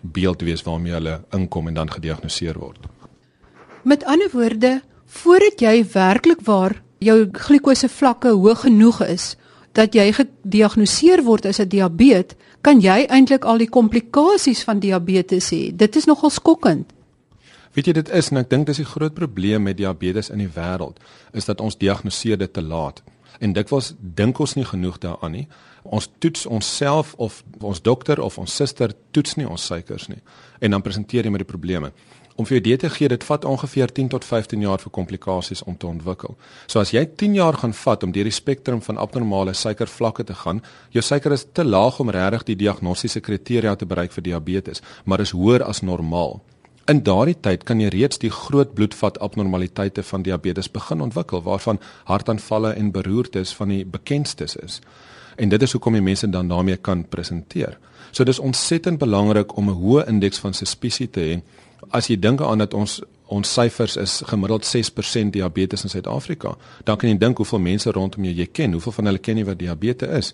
beeld 0.00 0.40
wees 0.42 0.62
waarmee 0.62 0.92
hulle 0.92 1.24
inkom 1.30 1.68
en 1.68 1.74
dan 1.74 1.90
gediagnoseer 1.90 2.58
word. 2.58 2.78
Met 3.82 4.04
ander 4.04 4.30
woorde, 4.32 4.82
voordat 5.06 5.60
jy 5.60 5.84
werklik 5.92 6.40
waar 6.44 6.82
jou 6.98 7.28
glikose 7.32 7.88
vlakke 7.88 8.28
hoog 8.28 8.60
genoeg 8.60 9.02
is, 9.02 9.36
dat 9.72 9.94
jy 9.94 10.12
gediagnoseer 10.12 11.22
word 11.22 11.46
as 11.46 11.58
'n 11.58 11.68
diabetes, 11.68 12.36
kan 12.60 12.80
jy 12.80 13.06
eintlik 13.08 13.44
al 13.44 13.58
die 13.58 13.68
komplikasies 13.68 14.62
van 14.64 14.78
diabetes 14.78 15.50
hê. 15.52 15.76
Dit 15.76 15.96
is 15.96 16.04
nogal 16.04 16.30
skokkend. 16.30 16.92
Weet 17.74 17.90
jy 17.90 17.92
dit 17.92 18.10
is 18.14 18.30
en 18.30 18.38
ek 18.38 18.50
dink 18.50 18.68
dis 18.70 18.78
die 18.82 18.86
groot 18.86 19.14
probleem 19.14 19.66
met 19.66 19.76
diabetes 19.76 20.30
in 20.30 20.42
die 20.42 20.50
wêreld 20.54 21.00
is 21.32 21.48
dat 21.50 21.60
ons 21.60 21.76
diagnoseer 21.76 22.38
dit 22.38 22.52
te 22.52 22.62
laat. 22.62 23.02
En 23.42 23.52
dikwels 23.52 23.94
dink 23.98 24.38
ons 24.38 24.54
nie 24.54 24.64
genoeg 24.64 25.00
daaraan 25.02 25.34
nie. 25.34 25.46
Ons 25.82 26.06
toets 26.22 26.46
onsself 26.46 27.14
of 27.18 27.42
ons 27.60 27.82
dokter 27.82 28.22
of 28.22 28.38
ons 28.38 28.54
suster 28.54 28.94
toets 29.10 29.34
nie 29.36 29.48
ons 29.48 29.66
suikers 29.66 30.08
nie 30.08 30.22
en 30.60 30.70
dan 30.70 30.82
presenteer 30.82 31.26
jy 31.26 31.34
met 31.34 31.42
die 31.42 31.50
probleme 31.50 31.90
om 32.34 32.46
vir 32.46 32.56
jou 32.56 32.60
idee 32.62 32.78
te 32.82 32.90
gee, 32.90 33.08
dit 33.08 33.24
vat 33.24 33.44
ongeveer 33.46 33.92
10 33.94 34.08
tot 34.14 34.24
15 34.26 34.62
jaar 34.64 34.80
vir 34.82 34.92
komplikasies 34.94 35.62
om 35.62 35.76
te 35.78 35.86
ontwikkel. 35.86 36.34
So 36.66 36.80
as 36.80 36.90
jy 36.94 37.04
10 37.06 37.36
jaar 37.38 37.58
gaan 37.60 37.74
vat 37.78 38.02
om 38.02 38.14
deur 38.14 38.26
die 38.26 38.34
spektrum 38.34 38.82
van 38.82 38.98
abnormale 38.98 39.54
suikervlakke 39.54 40.26
te 40.26 40.34
gaan, 40.42 40.62
jou 40.90 41.02
suiker 41.02 41.32
is 41.36 41.46
te 41.52 41.64
laag 41.64 42.00
om 42.02 42.10
regtig 42.10 42.48
die 42.50 42.58
diagnostiese 42.64 43.22
kriteria 43.22 43.76
te 43.76 43.86
bereik 43.86 44.12
vir 44.16 44.26
diabetes, 44.30 44.82
maar 45.04 45.22
is 45.22 45.34
hoër 45.36 45.62
as 45.68 45.82
normaal. 45.82 46.40
In 46.84 47.00
daardie 47.00 47.36
tyd 47.40 47.62
kan 47.64 47.80
jy 47.80 47.88
reeds 47.88 48.18
die 48.20 48.30
groot 48.30 48.74
bloedvat 48.76 49.16
abnormaliteite 49.24 50.02
van 50.04 50.22
diabetes 50.22 50.68
begin 50.70 51.00
ontwikkel 51.00 51.40
waarvan 51.42 51.80
hartaanvalle 52.04 52.74
en 52.76 52.90
beroertes 52.92 53.54
van 53.56 53.72
die 53.72 53.84
bekendstes 53.88 54.56
is. 54.56 54.80
En 55.40 55.48
dit 55.48 55.62
is 55.62 55.72
hoekom 55.72 55.96
jy 55.96 56.02
mense 56.04 56.28
dan 56.28 56.48
daarmee 56.48 56.76
kan 56.76 57.06
presenteer. 57.08 57.78
So 58.12 58.24
dis 58.24 58.38
ontsettend 58.38 58.98
belangrik 58.98 59.56
om 59.56 59.70
'n 59.70 59.80
hoë 59.80 60.08
indeks 60.08 60.38
van 60.38 60.52
suspisie 60.54 61.10
te 61.10 61.20
hê 61.20 61.42
as 61.90 62.06
jy 62.06 62.16
dink 62.16 62.40
aan 62.40 62.58
dat 62.58 62.74
ons 62.74 63.00
ons 63.26 63.52
syfers 63.52 63.96
is 63.96 64.22
gemiddeld 64.28 64.66
6% 64.68 65.32
diabetes 65.32 65.82
in 65.82 65.90
Suid-Afrika, 65.90 66.56
dan 66.84 66.98
kan 67.00 67.08
jy 67.08 67.16
dink 67.18 67.38
hoeveel 67.40 67.58
mense 67.58 67.90
rondom 67.90 68.24
jou 68.24 68.34
jy 68.34 68.46
ken, 68.52 68.72
hoeveel 68.76 68.92
van 68.92 69.08
hulle 69.10 69.18
ken 69.18 69.40
jy 69.40 69.44
wat 69.48 69.58
diabetes 69.58 70.10
is. 70.18 70.32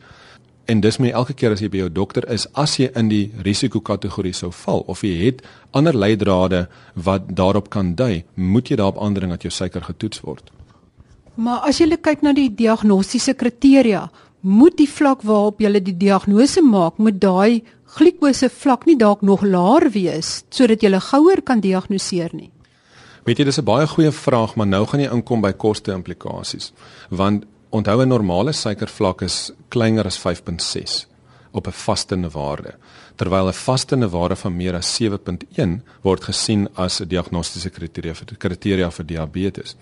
En 0.66 0.80
dis 0.80 0.98
my 0.98 1.10
elke 1.10 1.34
keer 1.34 1.52
as 1.52 1.60
jy 1.60 1.68
by 1.68 1.82
jou 1.84 1.90
dokter 1.90 2.24
is 2.32 2.46
as 2.54 2.76
jy 2.78 2.90
in 2.96 3.08
die 3.08 3.32
risikokategorie 3.46 4.32
sou 4.36 4.50
val 4.50 4.84
of 4.86 5.02
jy 5.02 5.16
het 5.24 5.42
ander 5.72 5.96
leidrade 5.96 6.66
wat 6.94 7.34
daarop 7.36 7.70
kan 7.70 7.94
dui, 7.94 8.24
moet 8.34 8.70
jy 8.70 8.76
daarop 8.76 9.00
aandring 9.02 9.30
dat 9.30 9.42
jou 9.42 9.50
suiker 9.50 9.82
getoets 9.82 10.20
word. 10.20 10.50
Maar 11.34 11.66
as 11.68 11.80
jy 11.80 11.88
kyk 11.96 12.22
na 12.22 12.32
die 12.36 12.50
diagnostiese 12.50 13.34
kriteria, 13.34 14.10
moet 14.40 14.76
die 14.76 14.88
vlak 14.88 15.22
waarop 15.22 15.60
jy 15.60 15.72
die 15.80 15.96
diagnose 15.96 16.62
maak, 16.62 16.98
moet 16.98 17.20
daai 17.20 17.62
glikose 17.96 18.48
vlak 18.48 18.86
nie 18.86 18.96
dalk 18.96 19.22
nog 19.22 19.42
laer 19.42 19.90
wees 19.90 20.44
sodat 20.50 20.82
jy 20.82 20.98
gouer 21.00 21.42
kan 21.42 21.60
diagnoseer 21.60 22.34
nie. 22.34 22.50
Weet 23.24 23.38
jy, 23.38 23.44
dis 23.44 23.58
'n 23.58 23.64
baie 23.64 23.86
goeie 23.86 24.10
vraag, 24.10 24.56
maar 24.56 24.66
nou 24.66 24.86
gaan 24.86 25.00
jy 25.00 25.10
inkom 25.12 25.40
by 25.40 25.52
koste 25.52 25.92
implikasies. 25.92 26.72
Want 27.10 27.44
onthou 27.70 28.02
'n 28.02 28.08
normale 28.08 28.52
suikervlak 28.52 29.22
is 29.22 29.52
kleiner 29.68 30.06
as 30.06 30.18
5.6 30.18 31.06
op 31.52 31.66
'n 31.66 31.72
vastende 31.72 32.30
waarde, 32.30 32.74
terwyl 33.16 33.48
'n 33.48 33.52
vastende 33.52 34.08
waarde 34.08 34.36
van 34.36 34.56
meer 34.56 34.74
as 34.74 34.94
7.1 34.94 35.82
word 36.02 36.24
gesien 36.24 36.68
as 36.74 37.00
'n 37.00 37.08
diagnostiese 37.08 37.70
kriteria 37.70 38.14
vir 38.14 38.36
kriteria 38.38 38.90
vir 38.90 39.06
diabetes. 39.06 39.76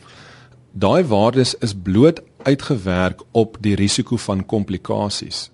Daai 0.73 1.05
waardes 1.05 1.55
is 1.55 1.75
bloot 1.75 2.21
uitgewerk 2.43 3.23
op 3.33 3.57
die 3.61 3.75
risiko 3.75 4.17
van 4.17 4.47
komplikasies. 4.47 5.51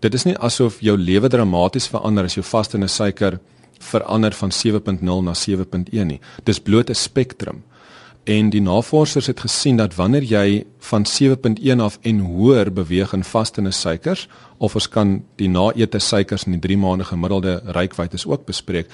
Dit 0.00 0.14
is 0.14 0.24
nie 0.24 0.38
asof 0.38 0.80
jou 0.80 0.98
lewe 0.98 1.28
dramaties 1.28 1.86
verander 1.86 2.24
as 2.24 2.34
jou 2.34 2.44
vastende 2.44 2.88
suiker 2.88 3.40
verander 3.78 4.32
van 4.32 4.50
7.0 4.50 5.22
na 5.22 5.34
7.1 5.34 6.06
nie. 6.06 6.20
Dis 6.44 6.60
bloot 6.60 6.90
'n 6.90 6.94
spektrum. 6.94 7.62
En 8.24 8.50
die 8.50 8.60
navorsers 8.62 9.26
het 9.26 9.40
gesien 9.40 9.76
dat 9.76 9.94
wanneer 9.94 10.22
jy 10.22 10.64
van 10.78 11.06
7.1 11.10 11.80
af 11.82 11.98
en 12.02 12.18
hoër 12.18 12.72
beweeg 12.72 13.12
in 13.12 13.24
vastende 13.24 13.70
suikers 13.70 14.28
of 14.58 14.74
ons 14.78 14.88
kan 14.88 15.24
die 15.36 15.48
naete 15.48 15.98
suikers 15.98 16.46
in 16.46 16.54
die 16.54 16.60
3 16.60 16.76
maande 16.78 17.04
gemiddelde 17.04 17.56
rykwyte 17.74 18.14
is 18.14 18.26
ook 18.26 18.46
bespreek, 18.46 18.86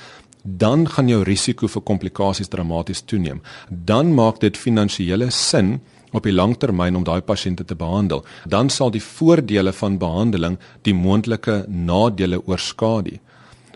dan 0.42 0.88
gaan 0.88 1.08
jou 1.08 1.22
risiko 1.22 1.68
vir 1.68 1.82
komplikasies 1.82 2.48
dramaties 2.48 3.04
toeneem. 3.04 3.42
Dan 3.68 4.14
maak 4.14 4.40
dit 4.40 4.56
finansiële 4.56 5.30
sin 5.30 5.80
op 6.12 6.24
die 6.24 6.32
langtermyn 6.32 6.96
om 6.96 7.04
daai 7.04 7.20
pasiënte 7.20 7.64
te 7.64 7.76
behandel. 7.76 8.24
Dan 8.46 8.70
sal 8.70 8.90
die 8.90 9.02
voordele 9.02 9.72
van 9.72 9.98
behandeling 9.98 10.56
die 10.88 10.94
moontlike 10.94 11.66
nadele 11.68 12.40
oorskadu. 12.46 13.18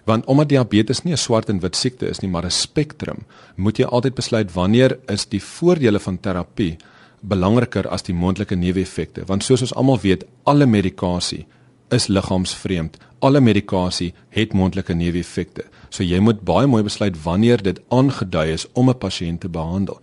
Want 0.04 0.24
omdat 0.24 0.48
diabetes 0.48 1.02
nie 1.02 1.12
'n 1.12 1.16
swart 1.16 1.48
en 1.48 1.60
wit 1.60 1.76
siekte 1.76 2.08
is 2.08 2.20
nie, 2.20 2.30
maar 2.30 2.44
'n 2.44 2.50
spektrum, 2.50 3.26
moet 3.56 3.76
jy 3.76 3.84
altyd 3.84 4.14
besluit 4.14 4.52
wanneer 4.52 4.98
is 5.06 5.26
die 5.26 5.42
voordele 5.42 6.00
van 6.00 6.20
terapie 6.20 6.76
belangriker 7.20 7.88
as 7.88 8.02
die 8.02 8.14
moontlike 8.14 8.54
neeweffekte. 8.54 9.24
Want 9.26 9.44
soos 9.44 9.60
ons 9.60 9.74
almal 9.74 10.00
weet, 10.02 10.24
alle 10.42 10.66
medikasie 10.66 11.46
is 11.90 12.06
liggaamsvreemd. 12.06 12.96
Alle 13.18 13.40
medikasie 13.40 14.14
het 14.28 14.52
moontlike 14.52 14.94
neeweffekte. 14.94 15.64
So 15.88 16.02
jy 16.02 16.18
moet 16.18 16.40
baie 16.40 16.66
mooi 16.66 16.82
besluit 16.82 17.22
wanneer 17.22 17.62
dit 17.62 17.80
aangedui 17.88 18.52
is 18.52 18.66
om 18.72 18.88
'n 18.88 18.98
pasiënt 18.98 19.40
te 19.40 19.48
behandel. 19.48 20.00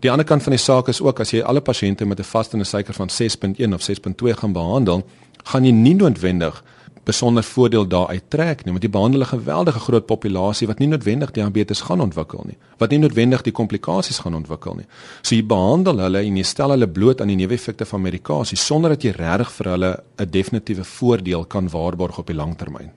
Die 0.00 0.10
ander 0.10 0.26
kant 0.26 0.42
van 0.42 0.52
die 0.52 0.60
saak 0.60 0.88
is 0.88 1.00
ook 1.00 1.20
as 1.20 1.30
jy 1.30 1.40
alle 1.42 1.60
pasiënte 1.60 2.04
met 2.04 2.18
'n 2.18 2.22
vaste 2.24 2.64
suiker 2.64 2.94
van 2.94 3.08
6.1 3.08 3.74
of 3.74 3.82
6.2 3.82 4.32
gaan 4.32 4.52
behandel, 4.52 5.06
gaan 5.44 5.64
jy 5.64 5.72
nie 5.72 5.94
noodwendig 5.94 6.62
besonder 7.04 7.44
voordeel 7.44 7.86
daaruit 7.88 8.30
trek 8.30 8.64
nie, 8.64 8.72
want 8.72 8.82
jy 8.82 8.90
behandel 8.90 9.20
'n 9.20 9.32
geweldige 9.36 9.80
groot 9.80 10.06
populasie 10.06 10.66
wat 10.66 10.78
nie 10.78 10.88
noodwendig 10.88 11.30
diabetes 11.30 11.80
gaan 11.80 12.00
ontwikkel 12.00 12.44
nie, 12.46 12.56
wat 12.78 12.90
nie 12.90 12.98
noodwendig 12.98 13.42
die 13.42 13.52
komplikasies 13.52 14.18
gaan 14.18 14.34
ontwikkel 14.34 14.74
nie. 14.74 14.86
So 15.22 15.34
jy 15.34 15.46
behandel 15.46 15.98
hulle 15.98 16.18
en 16.18 16.36
jy 16.36 16.42
stel 16.42 16.70
hulle 16.70 16.88
bloot 16.88 17.20
aan 17.20 17.28
die 17.28 17.36
neeweffekte 17.36 17.84
van 17.84 18.02
medikasie 18.02 18.58
sonder 18.58 18.90
dat 18.90 19.02
jy 19.02 19.10
regtig 19.10 19.50
vir 19.52 19.70
hulle 19.70 20.02
'n 20.18 20.30
definitiewe 20.30 20.84
voordeel 20.84 21.44
kan 21.44 21.68
waarborg 21.68 22.18
op 22.18 22.26
die 22.26 22.36
lang 22.36 22.56
termyn. 22.56 22.90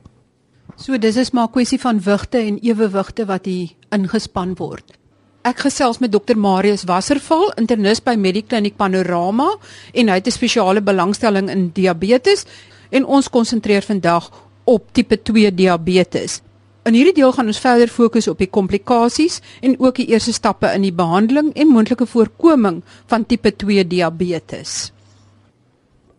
So 0.76 0.98
dis 0.98 1.16
is 1.18 1.32
maar 1.32 1.48
'n 1.48 1.52
kwessie 1.52 1.80
van 1.80 2.00
wigte 2.00 2.38
en 2.38 2.60
ewewigte 2.60 3.26
wat 3.26 3.46
hier 3.46 3.70
ingespan 3.90 4.56
word. 4.56 4.98
Ek 5.42 5.60
gesels 5.60 5.98
met 5.98 6.12
dokter 6.12 6.38
Marius 6.38 6.84
Wasserval, 6.84 7.52
internis 7.56 8.02
by 8.04 8.16
Medikliniek 8.16 8.76
Panorama 8.76 9.48
en 9.94 10.10
hy 10.10 10.16
het 10.16 10.28
'n 10.28 10.32
spesiale 10.32 10.82
belangstelling 10.82 11.50
in 11.50 11.70
diabetes 11.74 12.46
en 12.90 13.06
ons 13.06 13.30
konsentreer 13.30 13.86
vandag 13.86 14.30
op 14.68 14.92
tipe 14.92 15.22
2 15.22 15.54
diabetes. 15.56 16.42
In 16.88 16.96
hierdie 16.96 17.18
deel 17.20 17.34
gaan 17.36 17.50
ons 17.52 17.60
verder 17.60 17.90
fokus 17.92 18.30
op 18.32 18.40
die 18.40 18.48
komplikasies 18.48 19.42
en 19.62 19.76
ook 19.80 20.00
die 20.00 20.08
eerste 20.14 20.32
stappe 20.36 20.70
in 20.72 20.86
die 20.88 20.96
behandeling 20.96 21.50
en 21.56 21.72
moontlike 21.72 22.08
voorkoming 22.08 22.82
van 23.12 23.26
tipe 23.28 23.52
2 23.52 23.84
diabetes. 23.88 24.92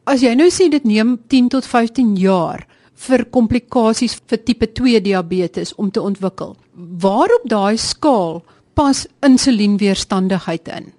As 0.08 0.25
jy 0.25 0.34
nou 0.37 0.48
sê 0.52 0.68
dit 0.72 0.84
neem 0.88 1.16
10 1.28 1.48
tot 1.56 1.68
15 1.68 2.14
jaar 2.20 2.66
vir 2.98 3.25
komplikasies 3.32 4.18
vir 4.28 4.42
tipe 4.44 4.68
2 4.76 5.00
diabetes 5.04 5.75
om 5.76 5.90
te 5.92 6.02
ontwikkel, 6.04 6.56
waarop 6.76 7.44
daai 7.48 7.76
skaal 7.80 8.42
pas 8.76 9.06
insulienweerstandigheid 9.25 10.68
in? 10.76 10.92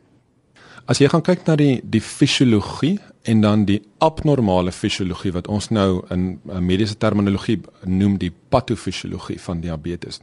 As 0.89 1.01
jy 1.01 1.09
gaan 1.11 1.25
kyk 1.25 1.45
na 1.45 1.57
die 1.59 1.79
die 1.85 2.01
fisiologie 2.01 2.97
en 3.23 3.41
dan 3.41 3.65
die 3.65 3.81
abnormale 3.97 4.71
fisiologie 4.71 5.31
wat 5.35 5.47
ons 5.47 5.69
nou 5.69 6.03
in 6.13 6.39
mediese 6.45 6.97
terminologie 6.97 7.59
noem 7.83 8.17
die 8.17 8.31
patofisiologie 8.49 9.39
van 9.41 9.61
diabetes. 9.61 10.21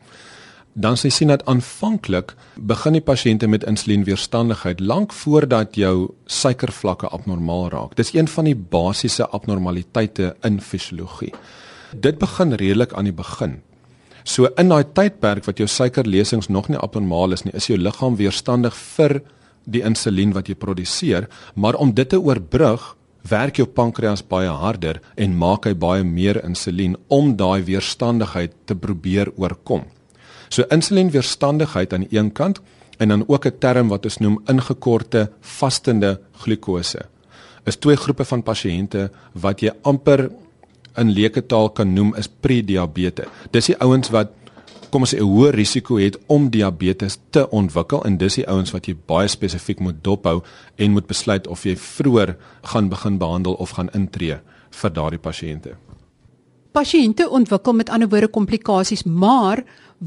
Dan 0.76 0.99
sê 1.00 1.09
sien 1.09 1.31
dat 1.33 1.45
aanvanklik 1.49 2.35
begin 2.57 2.99
die 2.99 3.05
pasiënte 3.05 3.49
met 3.49 3.65
insulienweerstandigheid 3.65 4.81
lank 4.81 5.12
voordat 5.12 5.76
jou 5.76 6.11
suikervlakke 6.26 7.09
abnormaal 7.09 7.71
raak. 7.73 7.95
Dis 7.97 8.12
een 8.12 8.29
van 8.29 8.45
die 8.45 8.57
basiese 8.57 9.29
abnormaliteite 9.29 10.35
in 10.45 10.61
fisiologie. 10.61 11.33
Dit 11.93 12.19
begin 12.19 12.53
redelik 12.53 12.93
aan 12.93 13.09
die 13.09 13.17
begin. 13.17 13.62
So 14.25 14.50
in 14.59 14.69
daai 14.69 14.85
tydperk 14.93 15.47
wat 15.47 15.61
jou 15.62 15.69
suikerlesings 15.71 16.49
nog 16.49 16.69
nie 16.69 16.79
abnormaal 16.79 17.33
is 17.33 17.47
nie, 17.47 17.55
is 17.55 17.71
jou 17.71 17.79
liggaam 17.79 18.17
weerstandig 18.21 18.76
vir 18.97 19.21
die 19.67 19.83
insulien 19.87 20.33
wat 20.33 20.49
jy 20.49 20.55
produseer, 20.55 21.27
maar 21.55 21.75
om 21.75 21.93
dit 21.95 22.09
te 22.09 22.21
oorbrug, 22.21 22.95
werk 23.27 23.59
jou 23.59 23.67
pankreas 23.67 24.23
baie 24.23 24.51
harder 24.51 25.01
en 25.19 25.35
maak 25.39 25.67
hy 25.67 25.75
baie 25.75 26.05
meer 26.07 26.39
insulien 26.45 26.95
om 27.13 27.35
daai 27.37 27.65
weerstandigheid 27.67 28.55
te 28.67 28.77
probeer 28.79 29.33
oorkom. 29.37 29.85
So 30.49 30.63
insulienweerstandigheid 30.71 31.93
aan 31.93 32.07
die 32.07 32.19
een 32.19 32.31
kant 32.31 32.61
en 32.99 33.09
dan 33.09 33.25
ook 33.27 33.47
'n 33.47 33.59
term 33.59 33.89
wat 33.89 34.05
ons 34.05 34.19
noem 34.19 34.41
ingekorte 34.47 35.31
vastende 35.41 36.21
glikose. 36.33 37.07
Is 37.67 37.77
twee 37.77 37.97
groepe 37.97 38.25
van 38.25 38.43
pasiënte 38.43 39.11
wat 39.33 39.61
jy 39.61 39.73
amper 39.83 40.31
in 40.97 41.11
leuke 41.11 41.47
taal 41.47 41.71
kan 41.71 41.93
noem 41.93 42.15
is 42.15 42.29
prediabetes. 42.29 43.27
Dis 43.51 43.67
die 43.67 43.81
ouens 43.81 44.11
wat 44.11 44.29
kom 44.90 45.02
ons 45.02 45.14
sê 45.14 45.19
'n 45.19 45.28
hoë 45.28 45.50
risiko 45.55 45.97
het 45.99 46.16
om 46.26 46.50
diabetes 46.50 47.19
te 47.31 47.50
ontwikkel 47.50 48.05
en 48.05 48.16
dis 48.16 48.35
die 48.35 48.49
ouens 48.49 48.73
wat 48.73 48.87
jy 48.87 48.95
baie 49.07 49.28
spesifiek 49.28 49.81
moet 49.81 50.05
dophou 50.05 50.43
en 50.76 50.93
moet 50.93 51.07
besluit 51.07 51.47
of 51.47 51.64
jy 51.64 51.76
vroeër 51.76 52.37
gaan 52.62 52.88
begin 52.88 53.19
behandel 53.19 53.55
of 53.55 53.71
gaan 53.71 53.90
intree 53.95 54.38
vir 54.71 54.90
daardie 54.90 55.19
pasiënte. 55.19 55.76
Pasiënte 56.73 57.28
ontwikkel 57.28 57.73
met 57.73 57.88
ander 57.88 58.09
woorde 58.09 58.28
komplikasies, 58.28 59.05
maar 59.05 59.64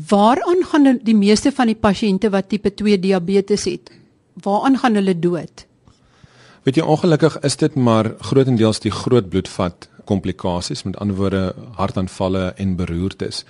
waaraan 0.10 0.64
gaan 0.72 1.00
die 1.04 1.16
meeste 1.16 1.52
van 1.52 1.68
die 1.68 1.76
pasiënte 1.76 2.30
wat 2.30 2.50
tipe 2.50 2.74
2 2.74 3.00
diabetes 3.00 3.66
het? 3.66 3.92
Waaraan 4.44 4.78
gaan 4.78 4.96
hulle 4.96 5.20
dood? 5.20 5.66
Weet 6.64 6.76
jy 6.76 6.84
ongelukkig 6.84 7.40
is 7.48 7.56
dit 7.58 7.76
maar 7.76 8.14
grootendeels 8.20 8.80
die 8.80 8.92
groot 8.92 9.30
bloedvat 9.30 9.90
komplikasies, 10.06 10.84
met 10.84 10.98
ander 10.98 11.16
woorde 11.16 11.56
hartaanvalle 11.78 12.54
en 12.58 12.76
beroertes. 12.76 13.46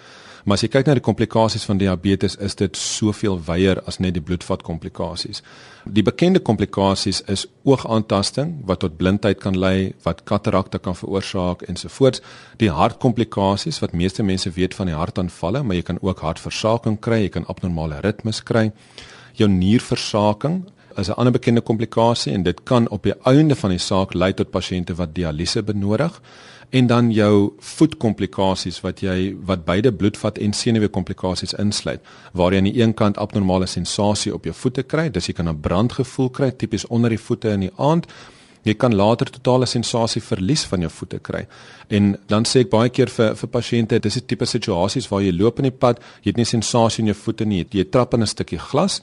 Maar 0.45 0.57
as 0.57 0.63
jy 0.63 0.69
kyk 0.71 0.87
na 0.87 0.95
die 0.97 1.03
komplikasies 1.03 1.65
van 1.67 1.79
diabetes, 1.81 2.37
is 2.39 2.55
dit 2.55 2.77
soveel 2.77 3.39
wyeer 3.47 3.81
as 3.87 3.99
net 3.99 4.15
die 4.15 4.23
bloedvat 4.23 4.63
komplikasies. 4.63 5.43
Die 5.85 6.03
bekende 6.03 6.39
komplikasies 6.39 7.21
is 7.27 7.45
oogaantasting 7.67 8.55
wat 8.69 8.83
tot 8.83 8.97
blindheid 8.97 9.39
kan 9.43 9.57
lei, 9.57 9.93
wat 10.05 10.23
katarakte 10.29 10.79
kan 10.79 10.95
veroorsaak 10.95 11.65
ensovoorts. 11.67 12.23
Die 12.57 12.71
hartkomplikasies 12.71 13.81
wat 13.83 13.93
meeste 13.93 14.23
mense 14.23 14.51
weet 14.55 14.75
van 14.75 14.91
die 14.91 14.97
hartaanvalle, 14.97 15.63
maar 15.63 15.79
jy 15.79 15.85
kan 15.91 16.01
ook 16.01 16.25
hartversaking 16.25 16.99
kry, 16.99 17.23
jy 17.25 17.33
kan 17.37 17.47
abnormale 17.47 18.01
ritmes 18.05 18.43
kry. 18.43 18.69
Jou 19.39 19.49
nierversaking 19.49 20.63
is 20.97 21.09
'n 21.09 21.17
ander 21.17 21.31
bekende 21.31 21.61
komplikasie 21.61 22.33
en 22.33 22.43
dit 22.43 22.63
kan 22.63 22.89
op 22.89 23.03
die 23.03 23.13
einde 23.23 23.55
van 23.55 23.69
die 23.69 23.79
saak 23.79 24.13
lei 24.13 24.33
tot 24.33 24.51
pasiënte 24.51 24.95
wat 24.95 25.15
dialyse 25.15 25.63
benodig 25.63 26.21
en 26.69 26.87
dan 26.87 27.11
jou 27.11 27.53
voetkomplikasies 27.59 28.81
wat 28.81 29.01
jy 29.01 29.35
wat 29.45 29.65
beide 29.65 29.91
bloedvat 29.93 30.37
en 30.37 30.53
senuweekomplikasies 30.53 31.55
insluit 31.61 32.01
waar 32.37 32.53
jy 32.53 32.61
aan 32.61 32.69
die 32.69 32.81
een 32.81 32.93
kant 32.93 33.17
abnormale 33.17 33.67
sensasie 33.67 34.33
op 34.33 34.45
jou 34.45 34.53
voete 34.53 34.83
kry 34.83 35.09
dis 35.09 35.27
jy 35.27 35.33
kan 35.33 35.49
'n 35.49 35.61
brandgevoel 35.61 36.29
kry 36.29 36.51
tipies 36.51 36.87
onder 36.87 37.09
die 37.09 37.17
voete 37.17 37.49
in 37.49 37.59
die 37.59 37.75
aand. 37.77 38.07
Jy 38.63 38.73
kan 38.73 38.95
later 38.95 39.29
totale 39.31 39.65
sensasie 39.65 40.21
verlies 40.21 40.63
van 40.63 40.79
jou 40.79 40.91
voete 40.91 41.19
kry. 41.19 41.47
En 41.87 42.17
dan 42.27 42.43
sê 42.43 42.59
ek 42.59 42.69
baie 42.69 42.89
keer 42.89 43.09
vir 43.09 43.35
vir 43.35 43.49
pasiënte 43.49 43.99
dis 43.99 44.17
'n 44.17 44.25
tipe 44.27 44.45
situasies 44.45 45.09
waar 45.09 45.21
jy 45.21 45.31
loop 45.31 45.59
in 45.59 45.63
die 45.63 45.77
pad 45.79 45.99
jy 46.23 46.29
het 46.29 46.37
nie 46.37 46.45
sensasie 46.45 47.01
in 47.01 47.07
jou 47.07 47.15
voete 47.15 47.45
nie 47.45 47.65
jy 47.71 47.83
trap 47.83 48.13
in 48.13 48.21
'n 48.21 48.27
stukkie 48.27 48.59
glas 48.59 49.01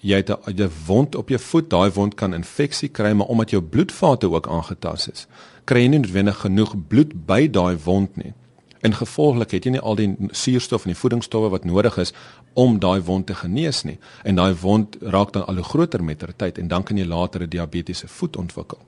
jy 0.00 0.16
het 0.16 0.30
'n 0.30 0.70
wond 0.86 1.14
op 1.14 1.28
jou 1.28 1.40
voet, 1.40 1.70
daai 1.70 1.90
wond 1.90 2.14
kan 2.14 2.34
infeksie 2.34 2.88
kry, 2.88 3.12
maar 3.12 3.26
omdat 3.26 3.50
jou 3.50 3.62
bloedvate 3.62 4.30
ook 4.30 4.48
aangetast 4.48 5.08
is, 5.12 5.26
kry 5.64 5.80
jy 5.80 5.88
nie 5.88 5.98
noodwendig 5.98 6.40
genoeg 6.40 6.74
bloed 6.88 7.26
by 7.26 7.50
daai 7.50 7.76
wond 7.84 8.16
nie. 8.16 8.32
En 8.80 8.94
gevolglik 8.94 9.50
het 9.50 9.64
jy 9.64 9.70
nie 9.70 9.80
al 9.80 9.94
die 9.94 10.16
suurstof 10.30 10.84
en 10.84 10.92
die 10.92 11.00
voedingsstowwe 11.00 11.48
wat 11.48 11.64
nodig 11.64 11.96
is 11.98 12.12
om 12.54 12.78
daai 12.78 13.00
wond 13.00 13.26
te 13.26 13.34
genees 13.34 13.82
nie. 13.82 13.98
En 14.22 14.34
daai 14.34 14.54
wond 14.54 14.96
raak 15.00 15.32
dan 15.32 15.46
al 15.46 15.54
hoe 15.54 15.64
groter 15.64 16.04
met 16.04 16.18
ter 16.18 16.36
tyd 16.36 16.58
en 16.58 16.68
dan 16.68 16.82
kan 16.82 16.96
jy 16.96 17.04
later 17.04 17.42
'n 17.42 17.48
diabetiese 17.48 18.08
voet 18.08 18.36
ontwikkel. 18.36 18.78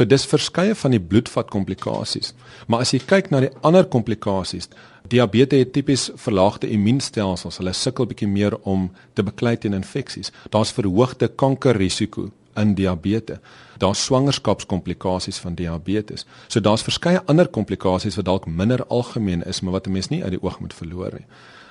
So 0.00 0.08
dis 0.08 0.22
verskeie 0.24 0.72
van 0.80 0.94
die 0.94 1.00
bloedvat 1.04 1.50
komplikasies. 1.52 2.30
Maar 2.72 2.86
as 2.86 2.94
jy 2.94 3.02
kyk 3.04 3.26
na 3.28 3.42
die 3.44 3.50
ander 3.60 3.84
komplikasies, 3.84 4.70
diabetes 5.12 5.60
het 5.60 5.74
tipies 5.74 6.06
verlaagde 6.16 6.70
immuunstelsels. 6.72 7.58
Hulle 7.60 7.74
sukkel 7.76 8.08
bietjie 8.08 8.28
meer 8.30 8.56
om 8.64 8.86
te 9.12 9.26
beklei 9.26 9.58
teen 9.60 9.76
infeksies. 9.76 10.32
Daar's 10.56 10.72
verhoogde 10.72 11.28
kankerrisiko 11.28 12.30
in 12.56 12.72
diabetes. 12.78 13.44
Daar's 13.76 14.06
swangerskapskomplikasies 14.08 15.42
van 15.44 15.60
diabetes. 15.60 16.24
So 16.48 16.64
daar's 16.64 16.86
verskeie 16.88 17.20
ander 17.28 17.52
komplikasies 17.52 18.16
wat 18.16 18.30
dalk 18.30 18.48
minder 18.48 18.86
algemeen 18.88 19.44
is, 19.44 19.60
maar 19.60 19.76
wat 19.76 19.86
'n 19.86 19.92
mens 19.92 20.08
nie 20.08 20.22
uit 20.24 20.32
die 20.32 20.42
oog 20.42 20.60
moet 20.60 20.74
verloor 20.74 21.12
nie. 21.12 21.26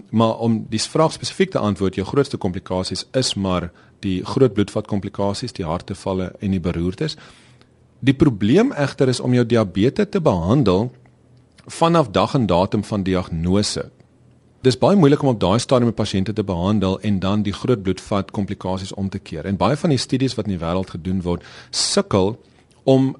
Maar 0.09 0.37
om 0.37 0.65
die 0.69 0.81
vraag 0.81 1.13
spesifiek 1.13 1.51
te 1.51 1.59
antwoord, 1.59 1.95
jou 1.95 2.07
grootste 2.07 2.37
komplikasies 2.37 3.05
is 3.11 3.33
maar 3.33 3.71
die 3.99 4.25
groot 4.25 4.53
bloedvat 4.53 4.87
komplikasies, 4.87 5.53
die 5.53 5.65
hartevalle 5.65 6.35
en 6.39 6.51
die 6.51 6.59
beroertes. 6.59 7.17
Die 7.99 8.13
probleem 8.13 8.71
egter 8.71 9.09
is 9.11 9.19
om 9.19 9.33
jou 9.35 9.45
diabetes 9.45 10.07
te 10.09 10.21
behandel 10.23 10.91
vanaf 11.67 12.09
dag 12.15 12.33
en 12.33 12.45
datum 12.47 12.83
van 12.83 13.03
diagnose. 13.03 13.89
Dis 14.63 14.77
baie 14.79 14.95
moeilik 14.95 15.21
om 15.23 15.33
op 15.33 15.39
daai 15.39 15.59
stadium 15.59 15.93
pasiënte 15.93 16.33
te 16.33 16.43
behandel 16.43 16.99
en 16.99 17.19
dan 17.19 17.43
die 17.43 17.53
groot 17.53 17.83
bloedvat 17.83 18.31
komplikasies 18.31 18.93
om 18.93 19.09
te 19.09 19.19
keer. 19.19 19.45
En 19.45 19.59
baie 19.59 19.75
van 19.77 19.91
die 19.91 19.99
studies 19.99 20.35
wat 20.35 20.47
in 20.47 20.55
die 20.55 20.63
wêreld 20.63 20.91
gedoen 20.95 21.21
word, 21.23 21.43
sukkel 21.71 22.37
om 22.83 23.15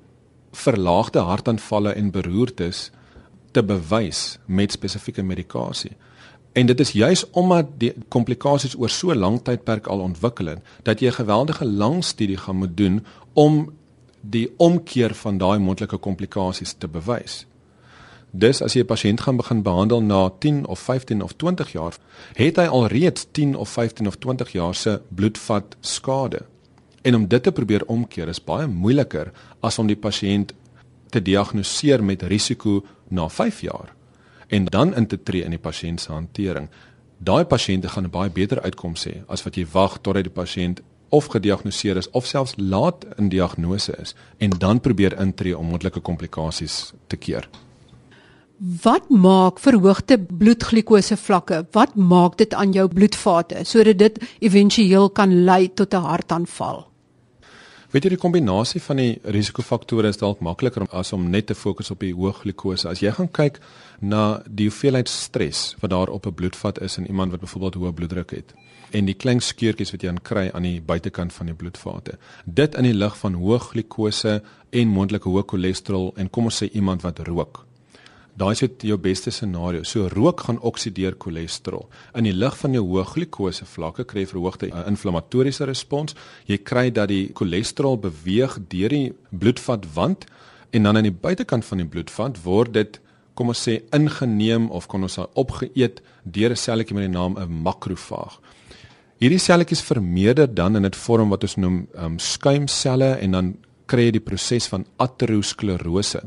verlaagde 0.52 1.20
hartaanvalle 1.28 1.94
en 1.94 2.12
beroertes 2.12 2.90
te 3.52 3.64
bewys 3.64 4.40
met 4.46 4.72
spesifieke 4.72 5.24
medikasie. 5.24 5.92
En 6.54 6.66
dit 6.66 6.80
is 6.80 6.92
juis 6.92 7.26
omdat 7.38 7.76
die 7.78 7.92
komplikasies 8.10 8.78
oor 8.80 8.90
so 8.90 9.16
lank 9.16 9.44
tydperk 9.46 9.88
al 9.88 10.02
ontwikkel 10.02 10.56
het, 10.56 10.64
dat 10.84 11.00
jy 11.00 11.08
'n 11.08 11.20
geweldige 11.22 11.66
lang 11.66 12.04
studie 12.04 12.38
gaan 12.38 12.56
moet 12.56 12.78
doen 12.78 13.06
om 13.34 13.72
die 14.22 14.50
omkeer 14.58 15.14
van 15.14 15.38
daai 15.38 15.60
moontlike 15.60 15.98
komplikasies 15.98 16.74
te 16.78 16.88
bewys. 16.88 17.46
Dus 18.32 18.62
as 18.62 18.74
jy 18.74 18.82
'n 18.82 18.86
pasiënt 18.86 19.22
gaan 19.22 19.38
begin 19.38 19.62
behandel 19.64 20.02
na 20.02 20.30
10 20.30 20.66
of 20.66 20.80
15 20.80 21.22
of 21.22 21.34
20 21.34 21.72
jaar, 21.72 21.98
het 22.34 22.56
hy 22.56 22.66
alreeds 22.66 23.28
10 23.32 23.56
of 23.56 23.70
15 23.70 24.08
of 24.08 24.16
20 24.16 24.52
jaar 24.52 24.76
se 24.76 25.02
bloedvat 25.10 25.76
skade. 25.80 26.46
En 27.02 27.16
om 27.16 27.28
dit 27.28 27.44
te 27.44 27.52
probeer 27.52 27.86
omkeer 27.86 28.28
is 28.28 28.44
baie 28.44 28.68
moeiliker 28.68 29.32
as 29.60 29.80
om 29.80 29.88
die 29.88 29.96
pasiënt 29.96 30.54
te 31.10 31.22
diagnoseer 31.22 32.04
met 32.04 32.22
risiko 32.22 32.86
na 33.08 33.30
5 33.30 33.62
jaar 33.62 33.94
en 34.48 34.66
dan 34.66 34.96
in 34.96 35.08
te 35.08 35.24
tree 35.24 35.44
in 35.44 35.50
die 35.50 35.62
pasiënt 35.62 36.02
se 36.02 36.12
hantering. 36.12 36.70
Daai 37.18 37.44
pasiënte 37.46 37.90
gaan 37.90 38.04
'n 38.04 38.10
baie 38.10 38.30
beter 38.30 38.62
uitkoms 38.62 39.06
hê 39.06 39.24
as 39.28 39.44
wat 39.44 39.56
jy 39.56 39.66
wag 39.72 40.02
totdat 40.02 40.24
die 40.24 40.34
pasiënt 40.34 40.82
of 41.10 41.28
gediagnoseer 41.28 41.98
is 41.98 42.10
of 42.12 42.26
selfs 42.26 42.54
laat 42.58 43.06
in 43.18 43.30
diagnose 43.30 43.96
is 44.02 44.16
en 44.38 44.50
dan 44.50 44.80
probeer 44.80 45.20
intree 45.20 45.58
om 45.58 45.66
moontlike 45.66 46.00
komplikasies 46.00 46.94
te 47.08 47.16
keer. 47.16 47.50
Wat 48.60 49.10
maak 49.10 49.60
verhoogde 49.60 50.18
bloedglikose 50.20 51.16
vlakke? 51.18 51.66
Wat 51.72 51.96
maak 51.96 52.38
dit 52.38 52.54
aan 52.54 52.72
jou 52.76 52.88
bloedvate 52.92 53.64
sodat 53.64 53.98
dit 53.98 54.20
éventueel 54.40 55.10
kan 55.10 55.44
lei 55.44 55.74
tot 55.74 55.94
'n 55.94 56.04
hartaanval? 56.04 56.89
Weet 57.90 58.06
jy 58.06 58.10
die 58.14 58.22
kombinasie 58.22 58.80
van 58.86 59.00
die 59.02 59.14
risikofaktore 59.34 60.12
is 60.14 60.20
dalk 60.22 60.44
makliker 60.46 60.84
as 60.94 61.10
om 61.16 61.24
net 61.34 61.48
te 61.50 61.56
fokus 61.58 61.90
op 61.90 62.04
die 62.06 62.12
hoë 62.14 62.36
glikose. 62.44 62.86
As 62.86 63.00
jy 63.02 63.10
gaan 63.18 63.32
kyk 63.34 63.58
na 64.06 64.44
die 64.46 64.68
hoeveelheid 64.68 65.10
stres 65.10 65.72
wat 65.82 65.90
daar 65.90 66.12
op 66.14 66.28
'n 66.28 66.38
bloedvat 66.38 66.78
is 66.86 66.98
in 66.98 67.08
iemand 67.08 67.32
wat 67.32 67.42
byvoorbeeld 67.42 67.76
hoë 67.76 67.94
bloeddruk 67.94 68.32
het 68.32 68.54
en 68.92 69.06
die 69.06 69.16
klein 69.16 69.40
skeurtjies 69.40 69.92
wat 69.92 70.04
jy 70.04 70.10
aan 70.10 70.22
kry 70.22 70.50
aan 70.54 70.64
die 70.64 70.82
buitekant 70.82 71.34
van 71.34 71.46
die 71.46 71.56
bloedvate. 71.56 72.18
Dit 72.46 72.76
in 72.76 72.84
die 72.84 72.94
lig 72.94 73.18
van 73.18 73.34
hoë 73.34 73.60
glikose 73.60 74.42
en 74.70 74.88
moontlike 74.88 75.30
hoë 75.30 75.46
cholesterol 75.46 76.14
en 76.16 76.30
kom 76.30 76.44
ons 76.44 76.64
sê 76.64 76.70
iemand 76.72 77.02
wat 77.02 77.20
rook. 77.20 77.69
Daai 78.40 78.54
is 78.54 78.62
jou 78.88 78.96
beste 78.98 79.32
scenario. 79.36 79.84
So 79.84 80.08
rook 80.08 80.46
gaan 80.46 80.62
oksideer 80.64 81.18
cholesterol. 81.20 81.90
In 82.16 82.24
die 82.24 82.36
lig 82.36 82.56
van 82.62 82.78
jou 82.78 82.86
hoë 82.88 83.04
glikose 83.10 83.66
vlakke 83.68 84.06
kry 84.08 84.24
jy 84.24 84.30
verhoogde 84.32 84.70
uh, 84.70 84.86
inflammatoriese 84.88 85.68
respons. 85.68 86.16
Jy 86.48 86.62
kry 86.64 86.86
dat 86.96 87.12
die 87.12 87.34
cholesterol 87.36 88.00
beweeg 88.00 88.56
deur 88.72 88.96
die 88.96 89.12
bloedvatwand 89.36 90.24
en 90.72 90.88
dan 90.88 91.02
aan 91.02 91.10
die 91.10 91.16
buitekant 91.26 91.68
van 91.68 91.84
die 91.84 91.90
bloedvat 91.90 92.40
word 92.46 92.74
dit 92.78 93.02
kom 93.36 93.52
ons 93.52 93.66
sê 93.68 93.80
ingeneem 93.96 94.70
of 94.76 94.88
kon 94.88 95.04
ons 95.04 95.20
opgeëet 95.20 96.00
deur 96.24 96.52
'n 96.52 96.64
selletjie 96.64 96.96
met 96.96 97.10
die 97.10 97.16
naam 97.20 97.36
'n 97.36 97.62
makrofaag. 97.64 98.40
Hierdie 99.20 99.40
selletjies 99.40 99.82
vermeerder 99.82 100.48
dan 100.48 100.76
in 100.76 100.86
'n 100.86 100.96
vorm 100.96 101.30
wat 101.30 101.44
ons 101.44 101.58
noem 101.58 101.88
um, 101.96 102.20
skuimselle 102.20 103.20
en 103.20 103.32
dan 103.32 103.58
kry 103.86 104.06
jy 104.06 104.12
die 104.12 104.28
proses 104.30 104.68
van 104.68 104.86
aterosklerose 104.98 106.22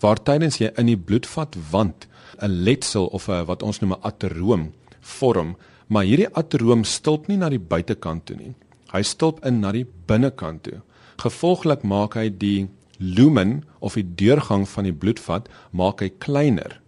waar 0.00 0.22
tydens 0.22 0.58
jy 0.58 0.70
in 0.76 0.86
die 0.86 0.96
bloedvatwand 0.96 2.06
'n 2.42 2.62
letsel 2.64 3.06
of 3.06 3.28
'n 3.28 3.46
wat 3.46 3.62
ons 3.62 3.80
noem 3.80 3.92
'n 3.92 4.02
ateroom 4.02 4.72
vorm, 5.00 5.56
maar 5.86 6.04
hierdie 6.04 6.34
ateroom 6.34 6.84
stulp 6.84 7.28
nie 7.28 7.36
na 7.36 7.48
die 7.48 7.58
buitekant 7.58 8.26
toe 8.26 8.36
nie. 8.36 8.54
Hy 8.92 9.02
stulp 9.02 9.44
in 9.44 9.60
na 9.60 9.72
die 9.72 9.86
binnekant 10.06 10.62
toe. 10.62 10.80
Gevolglik 11.16 11.82
maak 11.82 12.14
hy 12.14 12.28
die 12.30 12.68
lumen 12.98 13.64
of 13.78 13.94
die 13.94 14.06
deurgang 14.14 14.68
van 14.68 14.84
die 14.84 14.92
bloedvat 14.92 15.48
maak 15.70 16.00
hy 16.00 16.10
kleiner. 16.18 16.80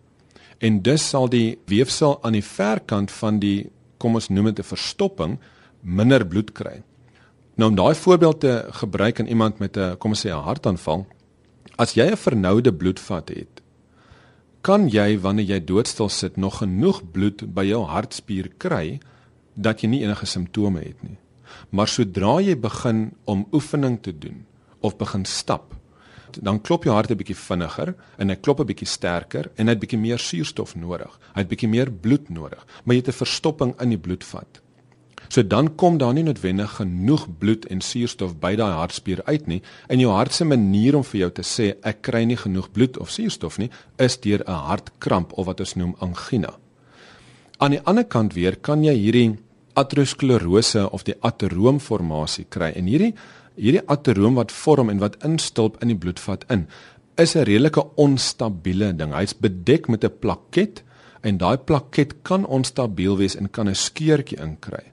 En 0.59 0.83
dus 0.83 1.09
sal 1.09 1.29
die 1.29 1.59
weefsel 1.67 2.19
aan 2.23 2.33
die 2.33 2.45
verkant 2.45 3.11
van 3.11 3.39
die 3.39 3.71
kom 3.99 4.15
ons 4.15 4.29
noem 4.29 4.45
dit 4.45 4.59
'n 4.59 4.63
verstopping, 4.77 5.39
minder 5.83 6.25
bloed 6.27 6.53
kry. 6.53 6.83
Nou 7.57 7.71
om 7.71 7.77
daai 7.77 7.95
voorbeeld 7.95 8.41
te 8.41 8.67
gebruik 8.71 9.21
aan 9.21 9.27
iemand 9.27 9.59
met 9.59 9.77
'n 9.77 9.97
kom 9.99 10.11
ons 10.11 10.27
sê 10.27 10.31
'n 10.31 10.45
hartaanval, 10.45 11.07
as 11.81 11.97
jy 11.97 12.11
'n 12.13 12.17
vernoude 12.17 12.73
bloedvat 12.73 13.29
het, 13.29 13.63
kan 14.61 14.89
jy 14.89 15.19
wanneer 15.19 15.47
jy 15.47 15.61
doodstil 15.65 16.09
sit 16.09 16.37
nog 16.37 16.59
genoeg 16.61 17.01
bloed 17.13 17.55
by 17.55 17.65
jou 17.65 17.85
hartspier 17.89 18.51
kry 18.59 19.01
dat 19.57 19.81
jy 19.81 19.89
nie 19.89 20.03
enige 20.05 20.27
simptome 20.27 20.81
het 20.81 21.03
nie. 21.03 21.17
Maar 21.71 21.89
sodra 21.89 22.41
jy 22.41 22.57
begin 22.57 23.13
om 23.25 23.47
oefening 23.53 24.03
te 24.03 24.13
doen 24.13 24.45
of 24.81 24.97
begin 24.97 25.25
stap, 25.25 25.75
dan 26.41 26.61
klop 26.61 26.85
jou 26.85 26.95
hart 26.95 27.11
'n 27.11 27.17
bietjie 27.17 27.37
vinniger 27.37 27.95
en 28.19 28.29
hy 28.29 28.37
klop 28.37 28.61
'n 28.61 28.67
bietjie 28.67 28.87
sterker 28.87 29.51
en 29.57 29.67
hy 29.67 29.73
het 29.73 29.81
bietjie 29.81 29.99
meer 29.99 30.19
suurstof 30.19 30.77
nodig. 30.77 31.19
Hy 31.35 31.41
het 31.41 31.49
bietjie 31.49 31.69
meer 31.69 31.91
bloed 31.91 32.29
nodig, 32.29 32.67
maar 32.85 32.95
jy 32.95 33.01
het 33.01 33.09
'n 33.09 33.25
verstopping 33.25 33.81
in 33.81 33.89
die 33.89 33.99
bloedvat. 33.99 34.61
So 35.31 35.43
dan 35.47 35.77
kom 35.79 35.99
daar 35.99 36.15
nie 36.15 36.25
noodwendig 36.27 36.73
genoeg 36.81 37.29
bloed 37.39 37.69
en 37.71 37.81
suurstof 37.87 38.33
by 38.43 38.57
daai 38.59 38.73
hartspier 38.75 39.21
uit 39.29 39.47
nie 39.47 39.61
en 39.87 40.01
jou 40.03 40.11
hart 40.11 40.35
se 40.35 40.45
manier 40.45 40.97
om 40.99 41.05
vir 41.07 41.21
jou 41.21 41.29
te 41.37 41.45
sê 41.47 41.69
ek 41.87 42.01
kry 42.09 42.25
nie 42.27 42.39
genoeg 42.41 42.67
bloed 42.75 42.99
of 42.99 43.13
suurstof 43.15 43.61
nie 43.63 43.71
is 43.99 44.19
deur 44.25 44.43
'n 44.43 44.59
hartkramp 44.67 45.33
of 45.39 45.47
wat 45.47 45.61
ons 45.61 45.77
noem 45.77 45.95
angina. 46.01 46.59
Aan 47.59 47.71
die 47.71 47.85
ander 47.85 48.05
kant 48.05 48.35
weer 48.35 48.57
kan 48.57 48.83
jy 48.85 48.95
hierdie 48.95 49.39
aterosklerose 49.75 50.91
of 50.91 51.05
die 51.05 51.15
ateroomformasie 51.21 52.47
kry 52.49 52.73
en 52.75 52.87
hierdie 52.87 53.15
hierdie 53.55 53.87
ateroom 53.87 54.35
wat 54.35 54.53
vorm 54.53 54.91
en 54.91 54.99
wat 54.99 55.23
instulp 55.25 55.83
in 55.83 55.89
die 55.89 55.99
bloedvat 55.99 56.45
in 56.51 56.67
is 57.17 57.37
'n 57.37 57.45
redelike 57.45 57.83
onstabiele 57.97 58.97
ding. 58.97 59.13
Hy's 59.13 59.35
bedek 59.35 59.89
met 59.89 60.05
'n 60.05 60.19
plaket 60.21 60.83
en 61.23 61.39
daai 61.39 61.57
plaket 61.57 62.23
kan 62.23 62.47
onstabiel 62.47 63.17
wees 63.17 63.37
en 63.37 63.51
kan 63.51 63.69
'n 63.69 63.75
skeurtjie 63.75 64.41
inkry. 64.41 64.91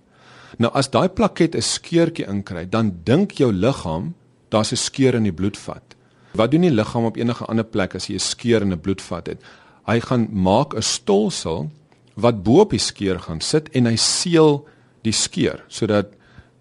Nou 0.58 0.72
as 0.74 0.90
daai 0.90 1.10
plaket 1.10 1.56
'n 1.56 1.62
skeurtjie 1.62 2.26
inkry, 2.26 2.66
dan 2.66 3.00
dink 3.04 3.32
jou 3.32 3.52
liggaam 3.54 4.16
daar's 4.50 4.72
'n 4.72 4.76
skeur 4.76 5.16
in 5.16 5.24
die 5.24 5.34
bloedvat. 5.34 5.96
Wat 6.34 6.52
doen 6.52 6.62
die 6.62 6.72
liggaam 6.72 7.06
op 7.06 7.18
enige 7.18 7.46
ander 7.46 7.66
plek 7.66 7.96
as 7.96 8.08
jy 8.08 8.16
'n 8.16 8.20
skeur 8.20 8.62
in 8.62 8.74
'n 8.74 8.80
bloedvat 8.80 9.28
het? 9.28 9.42
Hy 9.86 10.00
gaan 10.00 10.28
maak 10.32 10.74
'n 10.74 10.82
stolsel 10.82 11.70
wat 12.16 12.44
bo 12.44 12.60
op 12.60 12.72
die 12.72 12.80
skeur 12.80 13.20
gaan 13.20 13.42
sit 13.42 13.70
en 13.70 13.86
hy 13.86 13.96
seël 13.96 14.66
die 15.04 15.14
skeur 15.14 15.64
sodat 15.68 16.08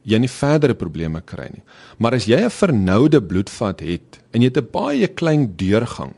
jy 0.04 0.18
nie 0.18 0.30
verdere 0.30 0.74
probleme 0.74 1.20
kry 1.20 1.48
nie. 1.50 1.62
Maar 1.98 2.14
as 2.14 2.26
jy 2.26 2.40
'n 2.40 2.50
vernoude 2.50 3.22
bloedvat 3.22 3.80
het 3.80 4.20
en 4.32 4.42
jy 4.42 4.48
het 4.48 4.58
'n 4.58 4.70
baie 4.72 5.06
klein 5.06 5.56
deurgang 5.56 6.14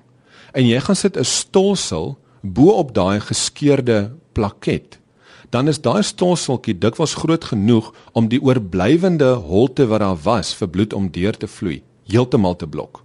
en 0.53 0.67
jy 0.67 0.81
gaan 0.81 0.97
sit 0.97 1.17
'n 1.17 1.25
stolsel 1.25 2.19
bo 2.43 2.71
op 2.71 2.95
daai 2.95 3.21
geskeurde 3.21 4.13
plaket, 4.33 4.98
dan 5.51 5.69
is 5.69 5.81
daai 5.81 6.03
stolseltjie 6.03 6.79
dikwels 6.79 7.15
groot 7.15 7.45
genoeg 7.45 7.93
om 8.13 8.29
die 8.29 8.41
oorblywende 8.43 9.33
holte 9.49 9.87
wat 9.87 10.01
daar 10.05 10.19
was 10.25 10.55
vir 10.55 10.69
bloed 10.69 10.93
om 10.93 11.11
deur 11.11 11.37
te 11.37 11.49
vloei 11.49 11.83
heeltemal 12.09 12.57
te 12.57 12.67
blok. 12.67 13.03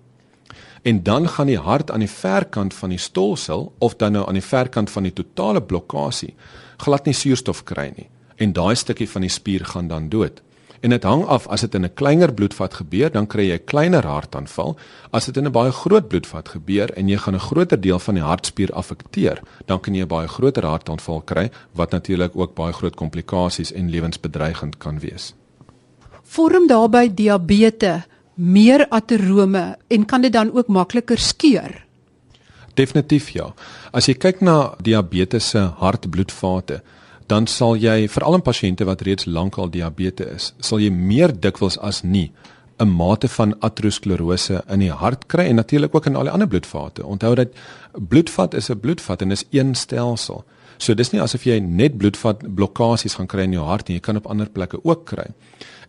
En 0.83 1.03
dan 1.03 1.27
gaan 1.27 1.47
die 1.47 1.59
hart 1.59 1.91
aan 1.91 2.03
die 2.03 2.11
verkant 2.11 2.73
van 2.73 2.89
die 2.89 2.99
stolsel 2.99 3.71
of 3.79 3.95
dan 3.95 4.11
nou 4.11 4.27
aan 4.27 4.39
die 4.39 4.43
verkant 4.43 4.91
van 4.91 5.03
die 5.03 5.13
totale 5.13 5.61
blokkade 5.61 6.33
glad 6.77 7.05
nie 7.05 7.15
suurstof 7.15 7.63
kry 7.63 7.91
nie 7.95 8.09
en 8.35 8.53
daai 8.53 8.75
stukkie 8.75 9.07
van 9.09 9.23
die 9.25 9.31
spier 9.31 9.65
gaan 9.65 9.87
dan 9.87 10.09
dood 10.09 10.41
En 10.83 10.91
dit 10.91 11.03
hang 11.07 11.21
af 11.31 11.45
as 11.47 11.61
dit 11.63 11.75
in 11.75 11.85
'n 11.85 11.93
kleiner 11.93 12.33
bloedvat 12.33 12.73
gebeur, 12.73 13.11
dan 13.11 13.27
kry 13.27 13.43
jy 13.47 13.55
'n 13.55 13.65
kleiner 13.65 14.05
hartaanval. 14.05 14.75
As 15.11 15.25
dit 15.25 15.37
in 15.37 15.45
'n 15.45 15.51
baie 15.51 15.71
groot 15.71 16.07
bloedvat 16.07 16.49
gebeur 16.49 16.91
en 16.93 17.07
jy 17.07 17.17
gaan 17.17 17.35
'n 17.35 17.39
groter 17.39 17.81
deel 17.81 17.99
van 17.99 18.13
die 18.13 18.23
hartspier 18.23 18.71
affekteer, 18.73 19.41
dan 19.65 19.79
kan 19.79 19.95
jy 19.95 20.01
'n 20.01 20.07
baie 20.07 20.27
groter 20.27 20.65
hartaanval 20.65 21.21
kry 21.21 21.51
wat 21.73 21.91
natuurlik 21.91 22.35
ook 22.35 22.55
baie 22.55 22.73
groot 22.73 22.95
komplikasies 22.95 23.71
en 23.71 23.89
lewensbedreigend 23.89 24.77
kan 24.77 24.99
wees. 24.99 25.33
Vorm 26.23 26.67
daarbey 26.67 27.13
diabetes 27.13 28.01
meer 28.33 28.89
aterome 28.89 29.77
en 29.87 30.05
kan 30.05 30.21
dit 30.21 30.33
dan 30.33 30.51
ook 30.53 30.67
makliker 30.67 31.17
skeur? 31.17 31.85
Definitief 32.73 33.29
ja. 33.29 33.53
As 33.91 34.05
jy 34.05 34.13
kyk 34.13 34.41
na 34.41 34.75
diabetes 34.81 35.49
se 35.49 35.59
hartbloedvate, 35.59 36.81
dan 37.33 37.47
sal 37.49 37.77
jy 37.79 38.07
veral 38.13 38.37
in 38.37 38.45
pasiënte 38.45 38.85
wat 38.85 39.01
reeds 39.07 39.25
lankal 39.25 39.71
diabetes 39.73 40.33
is, 40.35 40.49
sal 40.61 40.81
jy 40.83 40.91
meer 40.93 41.33
dikwels 41.33 41.79
as 41.81 42.03
nie 42.03 42.31
'n 42.81 42.89
mate 42.89 43.27
van 43.27 43.53
aterosklerose 43.59 44.63
in 44.69 44.79
die 44.79 44.91
hart 44.91 45.27
kry 45.27 45.45
en 45.49 45.55
natuurlik 45.55 45.95
ook 45.95 46.05
in 46.05 46.15
al 46.15 46.23
die 46.23 46.33
ander 46.33 46.47
bloedvate. 46.47 47.05
Onthou 47.05 47.35
dat 47.35 47.49
bloedvat 48.09 48.53
is 48.53 48.69
'n 48.69 48.79
bloedvat 48.79 49.21
en 49.21 49.31
is 49.31 49.45
een 49.51 49.75
stelsel. 49.75 50.43
So 50.77 50.93
dis 50.93 51.11
nie 51.11 51.21
asof 51.21 51.43
jy 51.43 51.59
net 51.59 51.97
bloedvat 51.97 52.55
blokkades 52.55 53.15
gaan 53.15 53.27
kry 53.27 53.43
in 53.43 53.51
jou 53.51 53.65
hart 53.65 53.87
nie, 53.87 53.97
jy 53.97 54.01
kan 54.01 54.17
op 54.17 54.27
ander 54.27 54.49
plekke 54.49 54.79
ook 54.83 55.05
kry. 55.05 55.27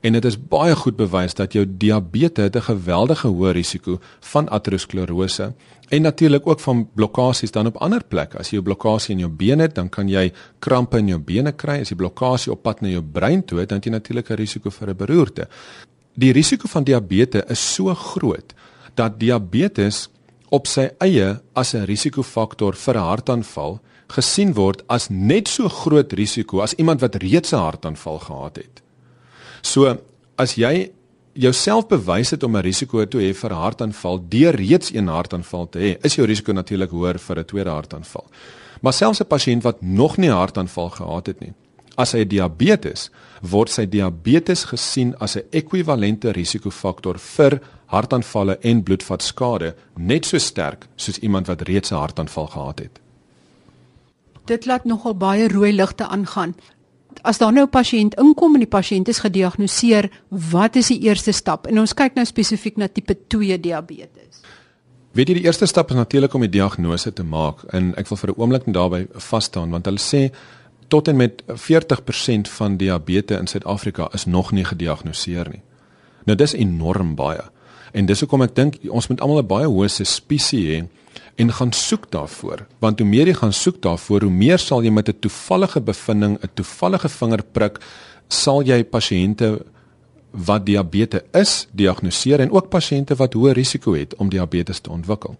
En 0.05 0.13
dit 0.13 0.25
is 0.29 0.37
baie 0.37 0.75
goed 0.77 0.99
bewys 1.01 1.33
dat 1.35 1.55
jou 1.57 1.65
diabetes 1.65 2.53
'n 2.53 2.61
geweldige 2.61 3.29
hoë 3.29 3.53
risiko 3.53 3.99
van 4.21 4.51
aterosklerose 4.51 5.55
en 5.89 6.03
natuurlik 6.03 6.47
ook 6.47 6.61
van 6.61 6.89
blokkades 6.95 7.51
dan 7.51 7.67
op 7.67 7.77
ander 7.77 8.05
plekke. 8.09 8.39
As 8.39 8.51
jy 8.51 8.59
'n 8.59 8.63
blokkasie 8.63 9.15
in 9.15 9.19
jou 9.19 9.31
bene 9.31 9.63
het, 9.63 9.75
dan 9.75 9.89
kan 9.89 10.09
jy 10.09 10.33
krampe 10.59 10.99
in 10.99 11.09
jou 11.09 11.19
bene 11.19 11.53
kry. 11.53 11.81
As 11.81 11.89
jy 11.89 11.97
blokkasie 11.97 12.53
op 12.53 12.63
pad 12.63 12.81
na 12.81 12.89
jou 12.89 13.03
brein 13.03 13.45
toe 13.45 13.59
het, 13.59 13.69
dan 13.69 13.79
het 13.79 13.85
jy 13.87 13.93
natuurlik 13.93 14.31
'n 14.31 14.35
risiko 14.35 14.71
vir 14.71 14.89
'n 14.89 14.97
beroerte. 14.97 15.49
Die 16.15 16.33
risiko 16.33 16.69
van 16.69 16.85
diabetes 16.85 17.43
is 17.49 17.75
so 17.75 17.95
groot 17.95 18.55
dat 18.95 19.19
diabetes 19.19 20.09
op 20.49 20.67
sy 20.67 20.91
eie 20.99 21.41
as 21.55 21.75
'n 21.75 21.85
risikofaktor 21.85 22.75
vir 22.75 22.95
'n 22.95 23.09
hartaanval 23.09 23.81
gesien 24.09 24.53
word 24.53 24.83
as 24.87 25.09
net 25.09 25.49
so 25.49 25.69
groot 25.69 26.13
risiko 26.13 26.61
as 26.61 26.75
iemand 26.75 27.01
wat 27.01 27.15
reeds 27.15 27.53
'n 27.53 27.57
hartaanval 27.57 28.19
gehad 28.19 28.57
het. 28.57 28.84
So, 29.65 29.89
as 30.37 30.59
jy 30.61 30.91
jouself 31.35 31.89
bewys 31.89 32.31
het 32.31 32.43
om 32.45 32.57
'n 32.57 32.63
risiko 32.63 33.05
te 33.09 33.19
hê 33.19 33.35
vir 33.35 33.51
'n 33.51 33.63
hartaanval 33.65 34.19
deur 34.29 34.55
reeds 34.55 34.93
een 34.93 35.09
hartaanval 35.09 35.69
te 35.69 35.79
hê, 35.79 36.05
is 36.05 36.15
jou 36.15 36.27
risiko 36.27 36.53
natuurlik 36.53 36.91
hoër 36.91 37.19
vir 37.19 37.39
'n 37.39 37.45
tweede 37.45 37.71
hartaanval. 37.71 38.27
Maar 38.83 38.93
selfs 38.93 39.21
'n 39.21 39.27
pasiënt 39.27 39.63
wat 39.63 39.83
nog 39.83 40.17
nie 40.17 40.29
'n 40.29 40.37
hartaanval 40.37 40.91
gehad 40.91 41.27
het 41.27 41.41
nie, 41.41 41.53
as 41.97 42.13
hy 42.13 42.25
diabetes, 42.25 43.11
word 43.43 43.71
sy 43.71 43.87
diabetes 43.87 44.65
gesien 44.65 45.15
as 45.19 45.37
'n 45.37 45.43
ekwivalente 45.51 46.31
risikofaktor 46.33 47.19
vir 47.19 47.61
hartaanvalle 47.87 48.59
en 48.61 48.83
bloedvatskade, 48.83 49.75
net 49.97 50.27
so 50.27 50.39
sterk 50.39 50.87
soos 50.97 51.19
iemand 51.19 51.47
wat 51.47 51.63
reeds 51.63 51.91
'n 51.91 51.97
hartaanval 51.97 52.47
gehad 52.47 52.79
het. 52.79 53.01
Dit 54.45 54.67
laat 54.67 54.85
nogal 54.85 55.15
baie 55.15 55.49
rooi 55.49 55.73
ligte 55.73 56.07
aangaan 56.07 56.55
as 57.25 57.39
daar 57.39 57.53
nou 57.53 57.65
'n 57.65 57.71
pasiënt 57.71 58.15
inkom 58.21 58.55
en 58.55 58.61
die 58.61 58.69
pasiënt 58.79 59.09
is 59.09 59.19
gediagnoseer, 59.19 60.11
wat 60.29 60.77
is 60.77 60.87
die 60.87 61.01
eerste 61.01 61.33
stap? 61.33 61.67
En 61.67 61.79
ons 61.79 61.95
kyk 61.95 62.15
nou 62.15 62.25
spesifiek 62.25 62.77
na 62.77 62.89
tipe 62.89 63.17
2 63.27 63.61
diabetes. 63.61 64.43
Weet 65.13 65.29
jy 65.29 65.35
die 65.35 65.45
eerste 65.45 65.67
stap 65.67 65.91
is 65.91 65.97
natuurlik 65.97 66.35
om 66.35 66.41
die 66.41 66.51
diagnose 66.51 67.13
te 67.13 67.23
maak 67.23 67.63
en 67.73 67.95
ek 67.97 68.09
wil 68.09 68.17
vir 68.17 68.31
'n 68.31 68.41
oomblik 68.41 68.67
net 68.67 68.75
daarby 68.75 69.07
vas 69.31 69.45
staan 69.45 69.71
want 69.71 69.85
hulle 69.85 69.99
sê 69.99 70.33
tot 70.89 71.09
en 71.09 71.17
met 71.17 71.43
40% 71.47 72.49
van 72.49 72.77
diabetes 72.77 73.39
in 73.39 73.47
Suid-Afrika 73.47 74.09
is 74.13 74.25
nog 74.25 74.53
nie 74.53 74.65
gediagnoseer 74.65 75.49
nie. 75.51 75.63
Nou 76.25 76.37
dis 76.37 76.55
enorm 76.55 77.15
baie. 77.15 77.43
En 77.93 78.07
dis 78.07 78.21
hoekom 78.21 78.43
ek 78.43 78.55
dink 78.55 78.77
ons 78.89 79.09
moet 79.09 79.21
almal 79.21 79.39
'n 79.39 79.47
baie 79.47 79.67
hoë 79.67 79.89
suspisie 79.89 80.67
hê 80.69 80.89
en 81.37 81.53
gaan 81.53 81.73
soek 81.73 82.11
daarvoor 82.11 82.67
want 82.79 82.99
hoe 82.99 83.09
meer 83.09 83.27
jy 83.27 83.35
gaan 83.35 83.53
soek 83.53 83.83
daarvoor 83.83 84.27
hoe 84.29 84.31
meer 84.31 84.59
sal 84.59 84.83
jy 84.83 84.91
met 84.91 85.09
'n 85.09 85.19
toevallige 85.21 85.81
bevinding 85.81 86.39
'n 86.43 86.51
toevallige 86.55 87.09
vingerprik 87.09 87.79
sal 88.29 88.63
jy 88.63 88.85
pasiënte 88.85 89.59
wat 90.35 90.67
diabetes 90.67 91.23
is 91.33 91.67
diagnoseer 91.73 92.41
en 92.41 92.51
ook 92.51 92.69
pasiënte 92.69 93.15
wat 93.21 93.35
hoë 93.35 93.55
risiko 93.55 93.95
het 93.95 94.15
om 94.19 94.29
diabetes 94.29 94.81
te 94.81 94.91
ontwikkel. 94.91 95.37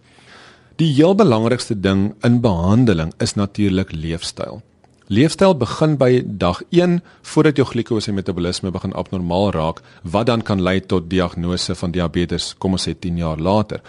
Die 0.79 0.93
heel 0.93 1.15
belangrikste 1.15 1.75
ding 1.79 2.13
in 2.23 2.39
behandeling 2.41 3.13
is 3.23 3.33
natuurlik 3.33 3.91
leefstyl. 3.91 4.61
Leefstyl 5.07 5.53
begin 5.57 5.97
by 6.01 6.23
dag 6.25 6.61
1 6.73 7.01
voordat 7.21 7.59
jou 7.59 7.67
glikose 7.67 8.11
metabolisme 8.11 8.71
begin 8.71 8.93
abnormaal 8.93 9.51
raak 9.51 9.81
wat 10.01 10.25
dan 10.25 10.41
kan 10.41 10.61
lei 10.61 10.79
tot 10.81 11.09
diagnose 11.09 11.75
van 11.75 11.91
diabetes 11.91 12.55
kom 12.57 12.73
ons 12.73 12.87
sê 12.87 12.95
10 12.99 13.17
jaar 13.21 13.37
later. 13.37 13.83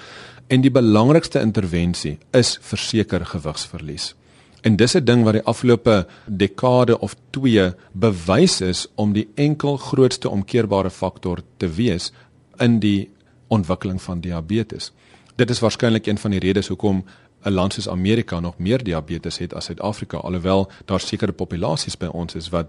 En 0.46 0.62
die 0.62 0.70
belangrikste 0.70 1.40
intervensie 1.42 2.18
is 2.30 2.59
verseker 2.62 3.24
gewigsverlies. 3.26 4.14
En 4.62 4.76
dis 4.76 4.94
'n 4.94 5.04
ding 5.04 5.24
wat 5.24 5.32
die 5.32 5.42
afgelope 5.42 6.06
dekade 6.26 6.98
of 7.00 7.16
2 7.30 7.74
bewys 7.92 8.61
is 8.61 8.87
om 8.94 9.12
die 9.12 9.28
enkel 9.35 9.76
grootste 9.76 10.28
omkeerbare 10.28 10.90
faktor 10.90 11.38
te 11.56 11.68
wees 11.68 12.12
in 12.56 12.78
die 12.78 13.11
ontwikkeling 13.46 14.02
van 14.02 14.20
diabetes. 14.20 14.92
Dit 15.35 15.50
is 15.50 15.59
waarskynlik 15.59 16.06
een 16.06 16.18
van 16.18 16.30
die 16.30 16.40
redes 16.40 16.68
hoekom 16.68 17.04
'n 17.44 17.50
land 17.50 17.72
soos 17.72 17.88
Amerika 17.88 18.40
nog 18.40 18.59
meer 18.59 18.85
diabetes 18.85 19.38
het 19.38 19.54
as 19.54 19.64
Suid-Afrika 19.64 20.16
alhoewel 20.16 20.70
daar 20.85 21.00
sekere 21.00 21.32
populasies 21.32 21.96
by 21.96 22.06
ons 22.06 22.35
is 22.35 22.48
wat 22.48 22.66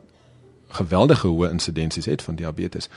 geweldige 0.67 1.27
hoë 1.27 1.49
insidensies 1.49 2.05
het 2.05 2.21
van 2.21 2.35
diabetes. 2.35 2.89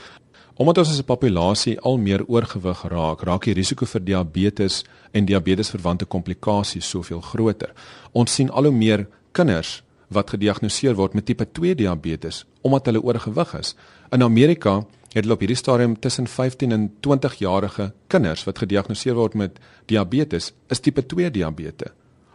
Omdat 0.60 0.78
ons 0.78 0.90
as 0.90 0.98
'n 0.98 1.04
populasie 1.04 1.80
al 1.80 1.96
meer 1.98 2.22
oorgewig 2.26 2.82
raak, 2.82 3.22
raak 3.22 3.44
die 3.44 3.54
risiko 3.54 3.86
vir 3.86 4.04
diabetes 4.04 4.84
en 5.10 5.24
diabetesverwante 5.24 6.04
komplikasies 6.04 6.88
soveel 6.88 7.20
groter. 7.20 7.72
Ons 8.12 8.34
sien 8.34 8.50
al 8.50 8.64
hoe 8.64 8.72
meer 8.72 9.06
kinders 9.32 9.82
wat 10.08 10.30
gediagnoseer 10.30 10.94
word 10.94 11.14
met 11.14 11.24
tipe 11.24 11.46
2 11.52 11.74
diabetes 11.74 12.44
omdat 12.60 12.86
hulle 12.86 13.02
oorgewig 13.02 13.54
is. 13.54 13.74
In 14.12 14.22
Amerika 14.22 14.84
het 15.12 15.24
hulle 15.24 15.32
op 15.32 15.40
hierdie 15.40 15.56
stadium 15.56 15.98
tussen 16.00 16.26
15 16.26 16.72
en 16.72 16.92
20 17.00 17.34
jarige 17.34 17.92
kinders 18.06 18.44
wat 18.44 18.58
gediagnoseer 18.58 19.14
word 19.14 19.34
met 19.34 19.58
diabetes, 19.86 20.52
is 20.68 20.80
tipe 20.80 21.06
2 21.06 21.30
diabetes 21.30 21.92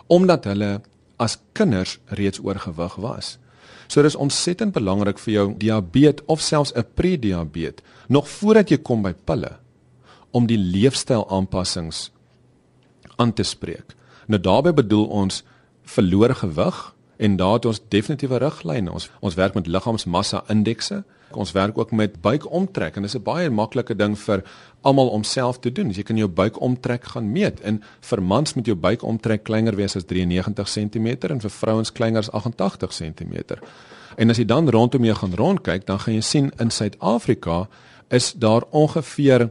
omdat 0.07 0.43
hulle 0.45 0.81
as 1.17 1.37
kinders 1.51 1.99
reeds 2.05 2.39
oorgewig 2.39 2.95
was. 2.95 3.37
So 3.87 4.01
dis 4.01 4.15
ontsettend 4.15 4.73
belangrik 4.73 5.19
vir 5.19 5.33
jou 5.33 5.53
diabetes 5.57 6.25
of 6.25 6.41
selfs 6.41 6.73
'n 6.75 6.85
prediabetes 6.93 7.83
nog 8.07 8.29
voordat 8.29 8.69
jy 8.69 8.77
kom 8.77 9.01
by 9.01 9.13
pille 9.13 9.57
om 10.31 10.45
die 10.47 10.57
leefstyl 10.57 11.29
aanpassings 11.29 12.11
aan 13.15 13.33
te 13.33 13.43
spreek. 13.43 13.95
Nou 14.27 14.41
daarbey 14.41 14.73
bedoel 14.73 15.05
ons 15.07 15.43
verloor 15.83 16.35
gewig 16.35 16.95
en 17.17 17.37
daar 17.37 17.53
het 17.53 17.65
ons 17.65 17.81
definitiewe 17.89 18.37
riglyne. 18.37 18.91
Ons 18.91 19.09
ons 19.19 19.35
werk 19.35 19.53
met 19.53 19.67
liggaamsmassa 19.67 20.43
indekse. 20.47 21.03
Ons 21.31 21.51
werk 21.51 21.77
ook 21.77 21.91
met 21.91 22.21
buikomtrek 22.21 22.95
en 22.95 23.01
dit 23.01 23.13
is 23.13 23.17
'n 23.17 23.23
baie 23.23 23.49
maklike 23.49 23.95
ding 23.95 24.19
vir 24.19 24.43
almal 24.81 25.07
om 25.07 25.23
self 25.23 25.59
te 25.59 25.71
doen. 25.71 25.91
Jy 25.91 26.03
kan 26.03 26.17
jou 26.17 26.27
buikomtrek 26.27 27.03
gaan 27.03 27.31
meet 27.31 27.61
en 27.61 27.83
vir 28.01 28.21
mans 28.21 28.53
moet 28.53 28.65
jou 28.65 28.75
buikomtrek 28.75 29.43
kleiner 29.43 29.75
wees 29.75 29.95
as 29.95 30.05
93 30.05 30.69
cm 30.69 31.07
en 31.29 31.41
vir 31.41 31.49
vrouens 31.49 31.91
kleiner 31.91 32.19
as 32.19 32.31
88 32.31 32.91
cm. 32.91 33.57
En 34.15 34.29
as 34.29 34.37
jy 34.37 34.45
dan 34.45 34.69
rondom 34.69 35.03
jou 35.03 35.15
gaan 35.15 35.33
rondkyk, 35.33 35.85
dan 35.85 35.99
gaan 35.99 36.13
jy 36.13 36.21
sien 36.21 36.51
in 36.59 36.69
Suid-Afrika 36.69 37.67
is 38.09 38.33
daar 38.33 38.63
ongeveer 38.69 39.49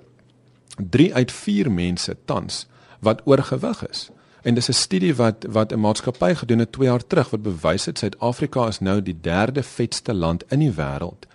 3 0.76 1.14
uit 1.14 1.32
4 1.32 1.70
mense 1.70 2.16
tans 2.24 2.66
wat 3.00 3.20
oorgewig 3.24 3.88
is. 3.88 4.10
En 4.42 4.54
dis 4.54 4.68
'n 4.68 4.72
studie 4.72 5.14
wat 5.14 5.44
wat 5.48 5.72
'n 5.72 5.80
maatskappy 5.80 6.34
gedoen 6.34 6.58
het 6.58 6.72
2 6.72 6.88
jaar 6.88 7.06
terug 7.06 7.30
wat 7.30 7.42
bewys 7.42 7.84
het 7.84 7.98
Suid-Afrika 7.98 8.66
is 8.66 8.80
nou 8.80 9.02
die 9.02 9.20
derde 9.20 9.62
vetste 9.62 10.14
land 10.14 10.44
in 10.48 10.58
die 10.58 10.72
wêreld. 10.72 11.26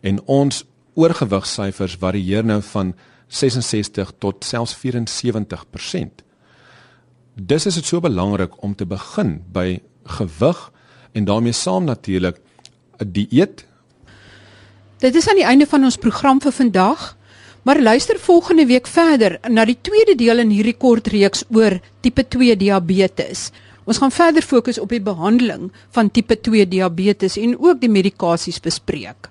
En 0.00 0.20
ons 0.26 0.64
oorgewigsyfers 0.94 1.96
varieer 2.00 2.44
nou 2.44 2.62
van 2.62 2.94
66 3.28 4.12
tot 4.18 4.44
selfs 4.44 4.76
74%. 4.76 6.24
Dis 7.34 7.66
is 7.66 7.74
dit 7.74 7.86
so 7.86 8.00
belangrik 8.00 8.62
om 8.62 8.74
te 8.74 8.86
begin 8.86 9.38
by 9.52 9.80
gewig 10.18 10.70
en 11.12 11.24
daarmee 11.24 11.52
saam 11.52 11.84
natuurlik 11.84 12.40
'n 12.98 13.12
dieet 13.12 13.66
Dit 14.98 15.14
is 15.14 15.28
aan 15.28 15.38
die 15.38 15.46
einde 15.46 15.66
van 15.70 15.84
ons 15.86 15.96
program 15.96 16.40
vir 16.42 16.52
vandag. 16.52 17.16
Maar 17.62 17.82
luister 17.82 18.18
volgende 18.18 18.66
week 18.66 18.86
verder 18.86 19.38
na 19.48 19.64
die 19.64 19.78
tweede 19.80 20.14
deel 20.14 20.38
in 20.42 20.50
hierdie 20.50 20.74
kort 20.74 21.06
reeks 21.06 21.44
oor 21.54 21.78
tipe 22.00 22.24
2 22.28 22.56
diabetes. 22.56 23.50
Ons 23.84 24.00
gaan 24.02 24.10
verder 24.10 24.42
fokus 24.42 24.78
op 24.78 24.90
die 24.90 25.02
behandeling 25.02 25.68
van 25.94 26.10
tipe 26.10 26.40
2 26.40 26.66
diabetes 26.68 27.36
en 27.38 27.54
ook 27.58 27.80
die 27.80 27.90
medikasies 27.90 28.60
bespreek. 28.60 29.30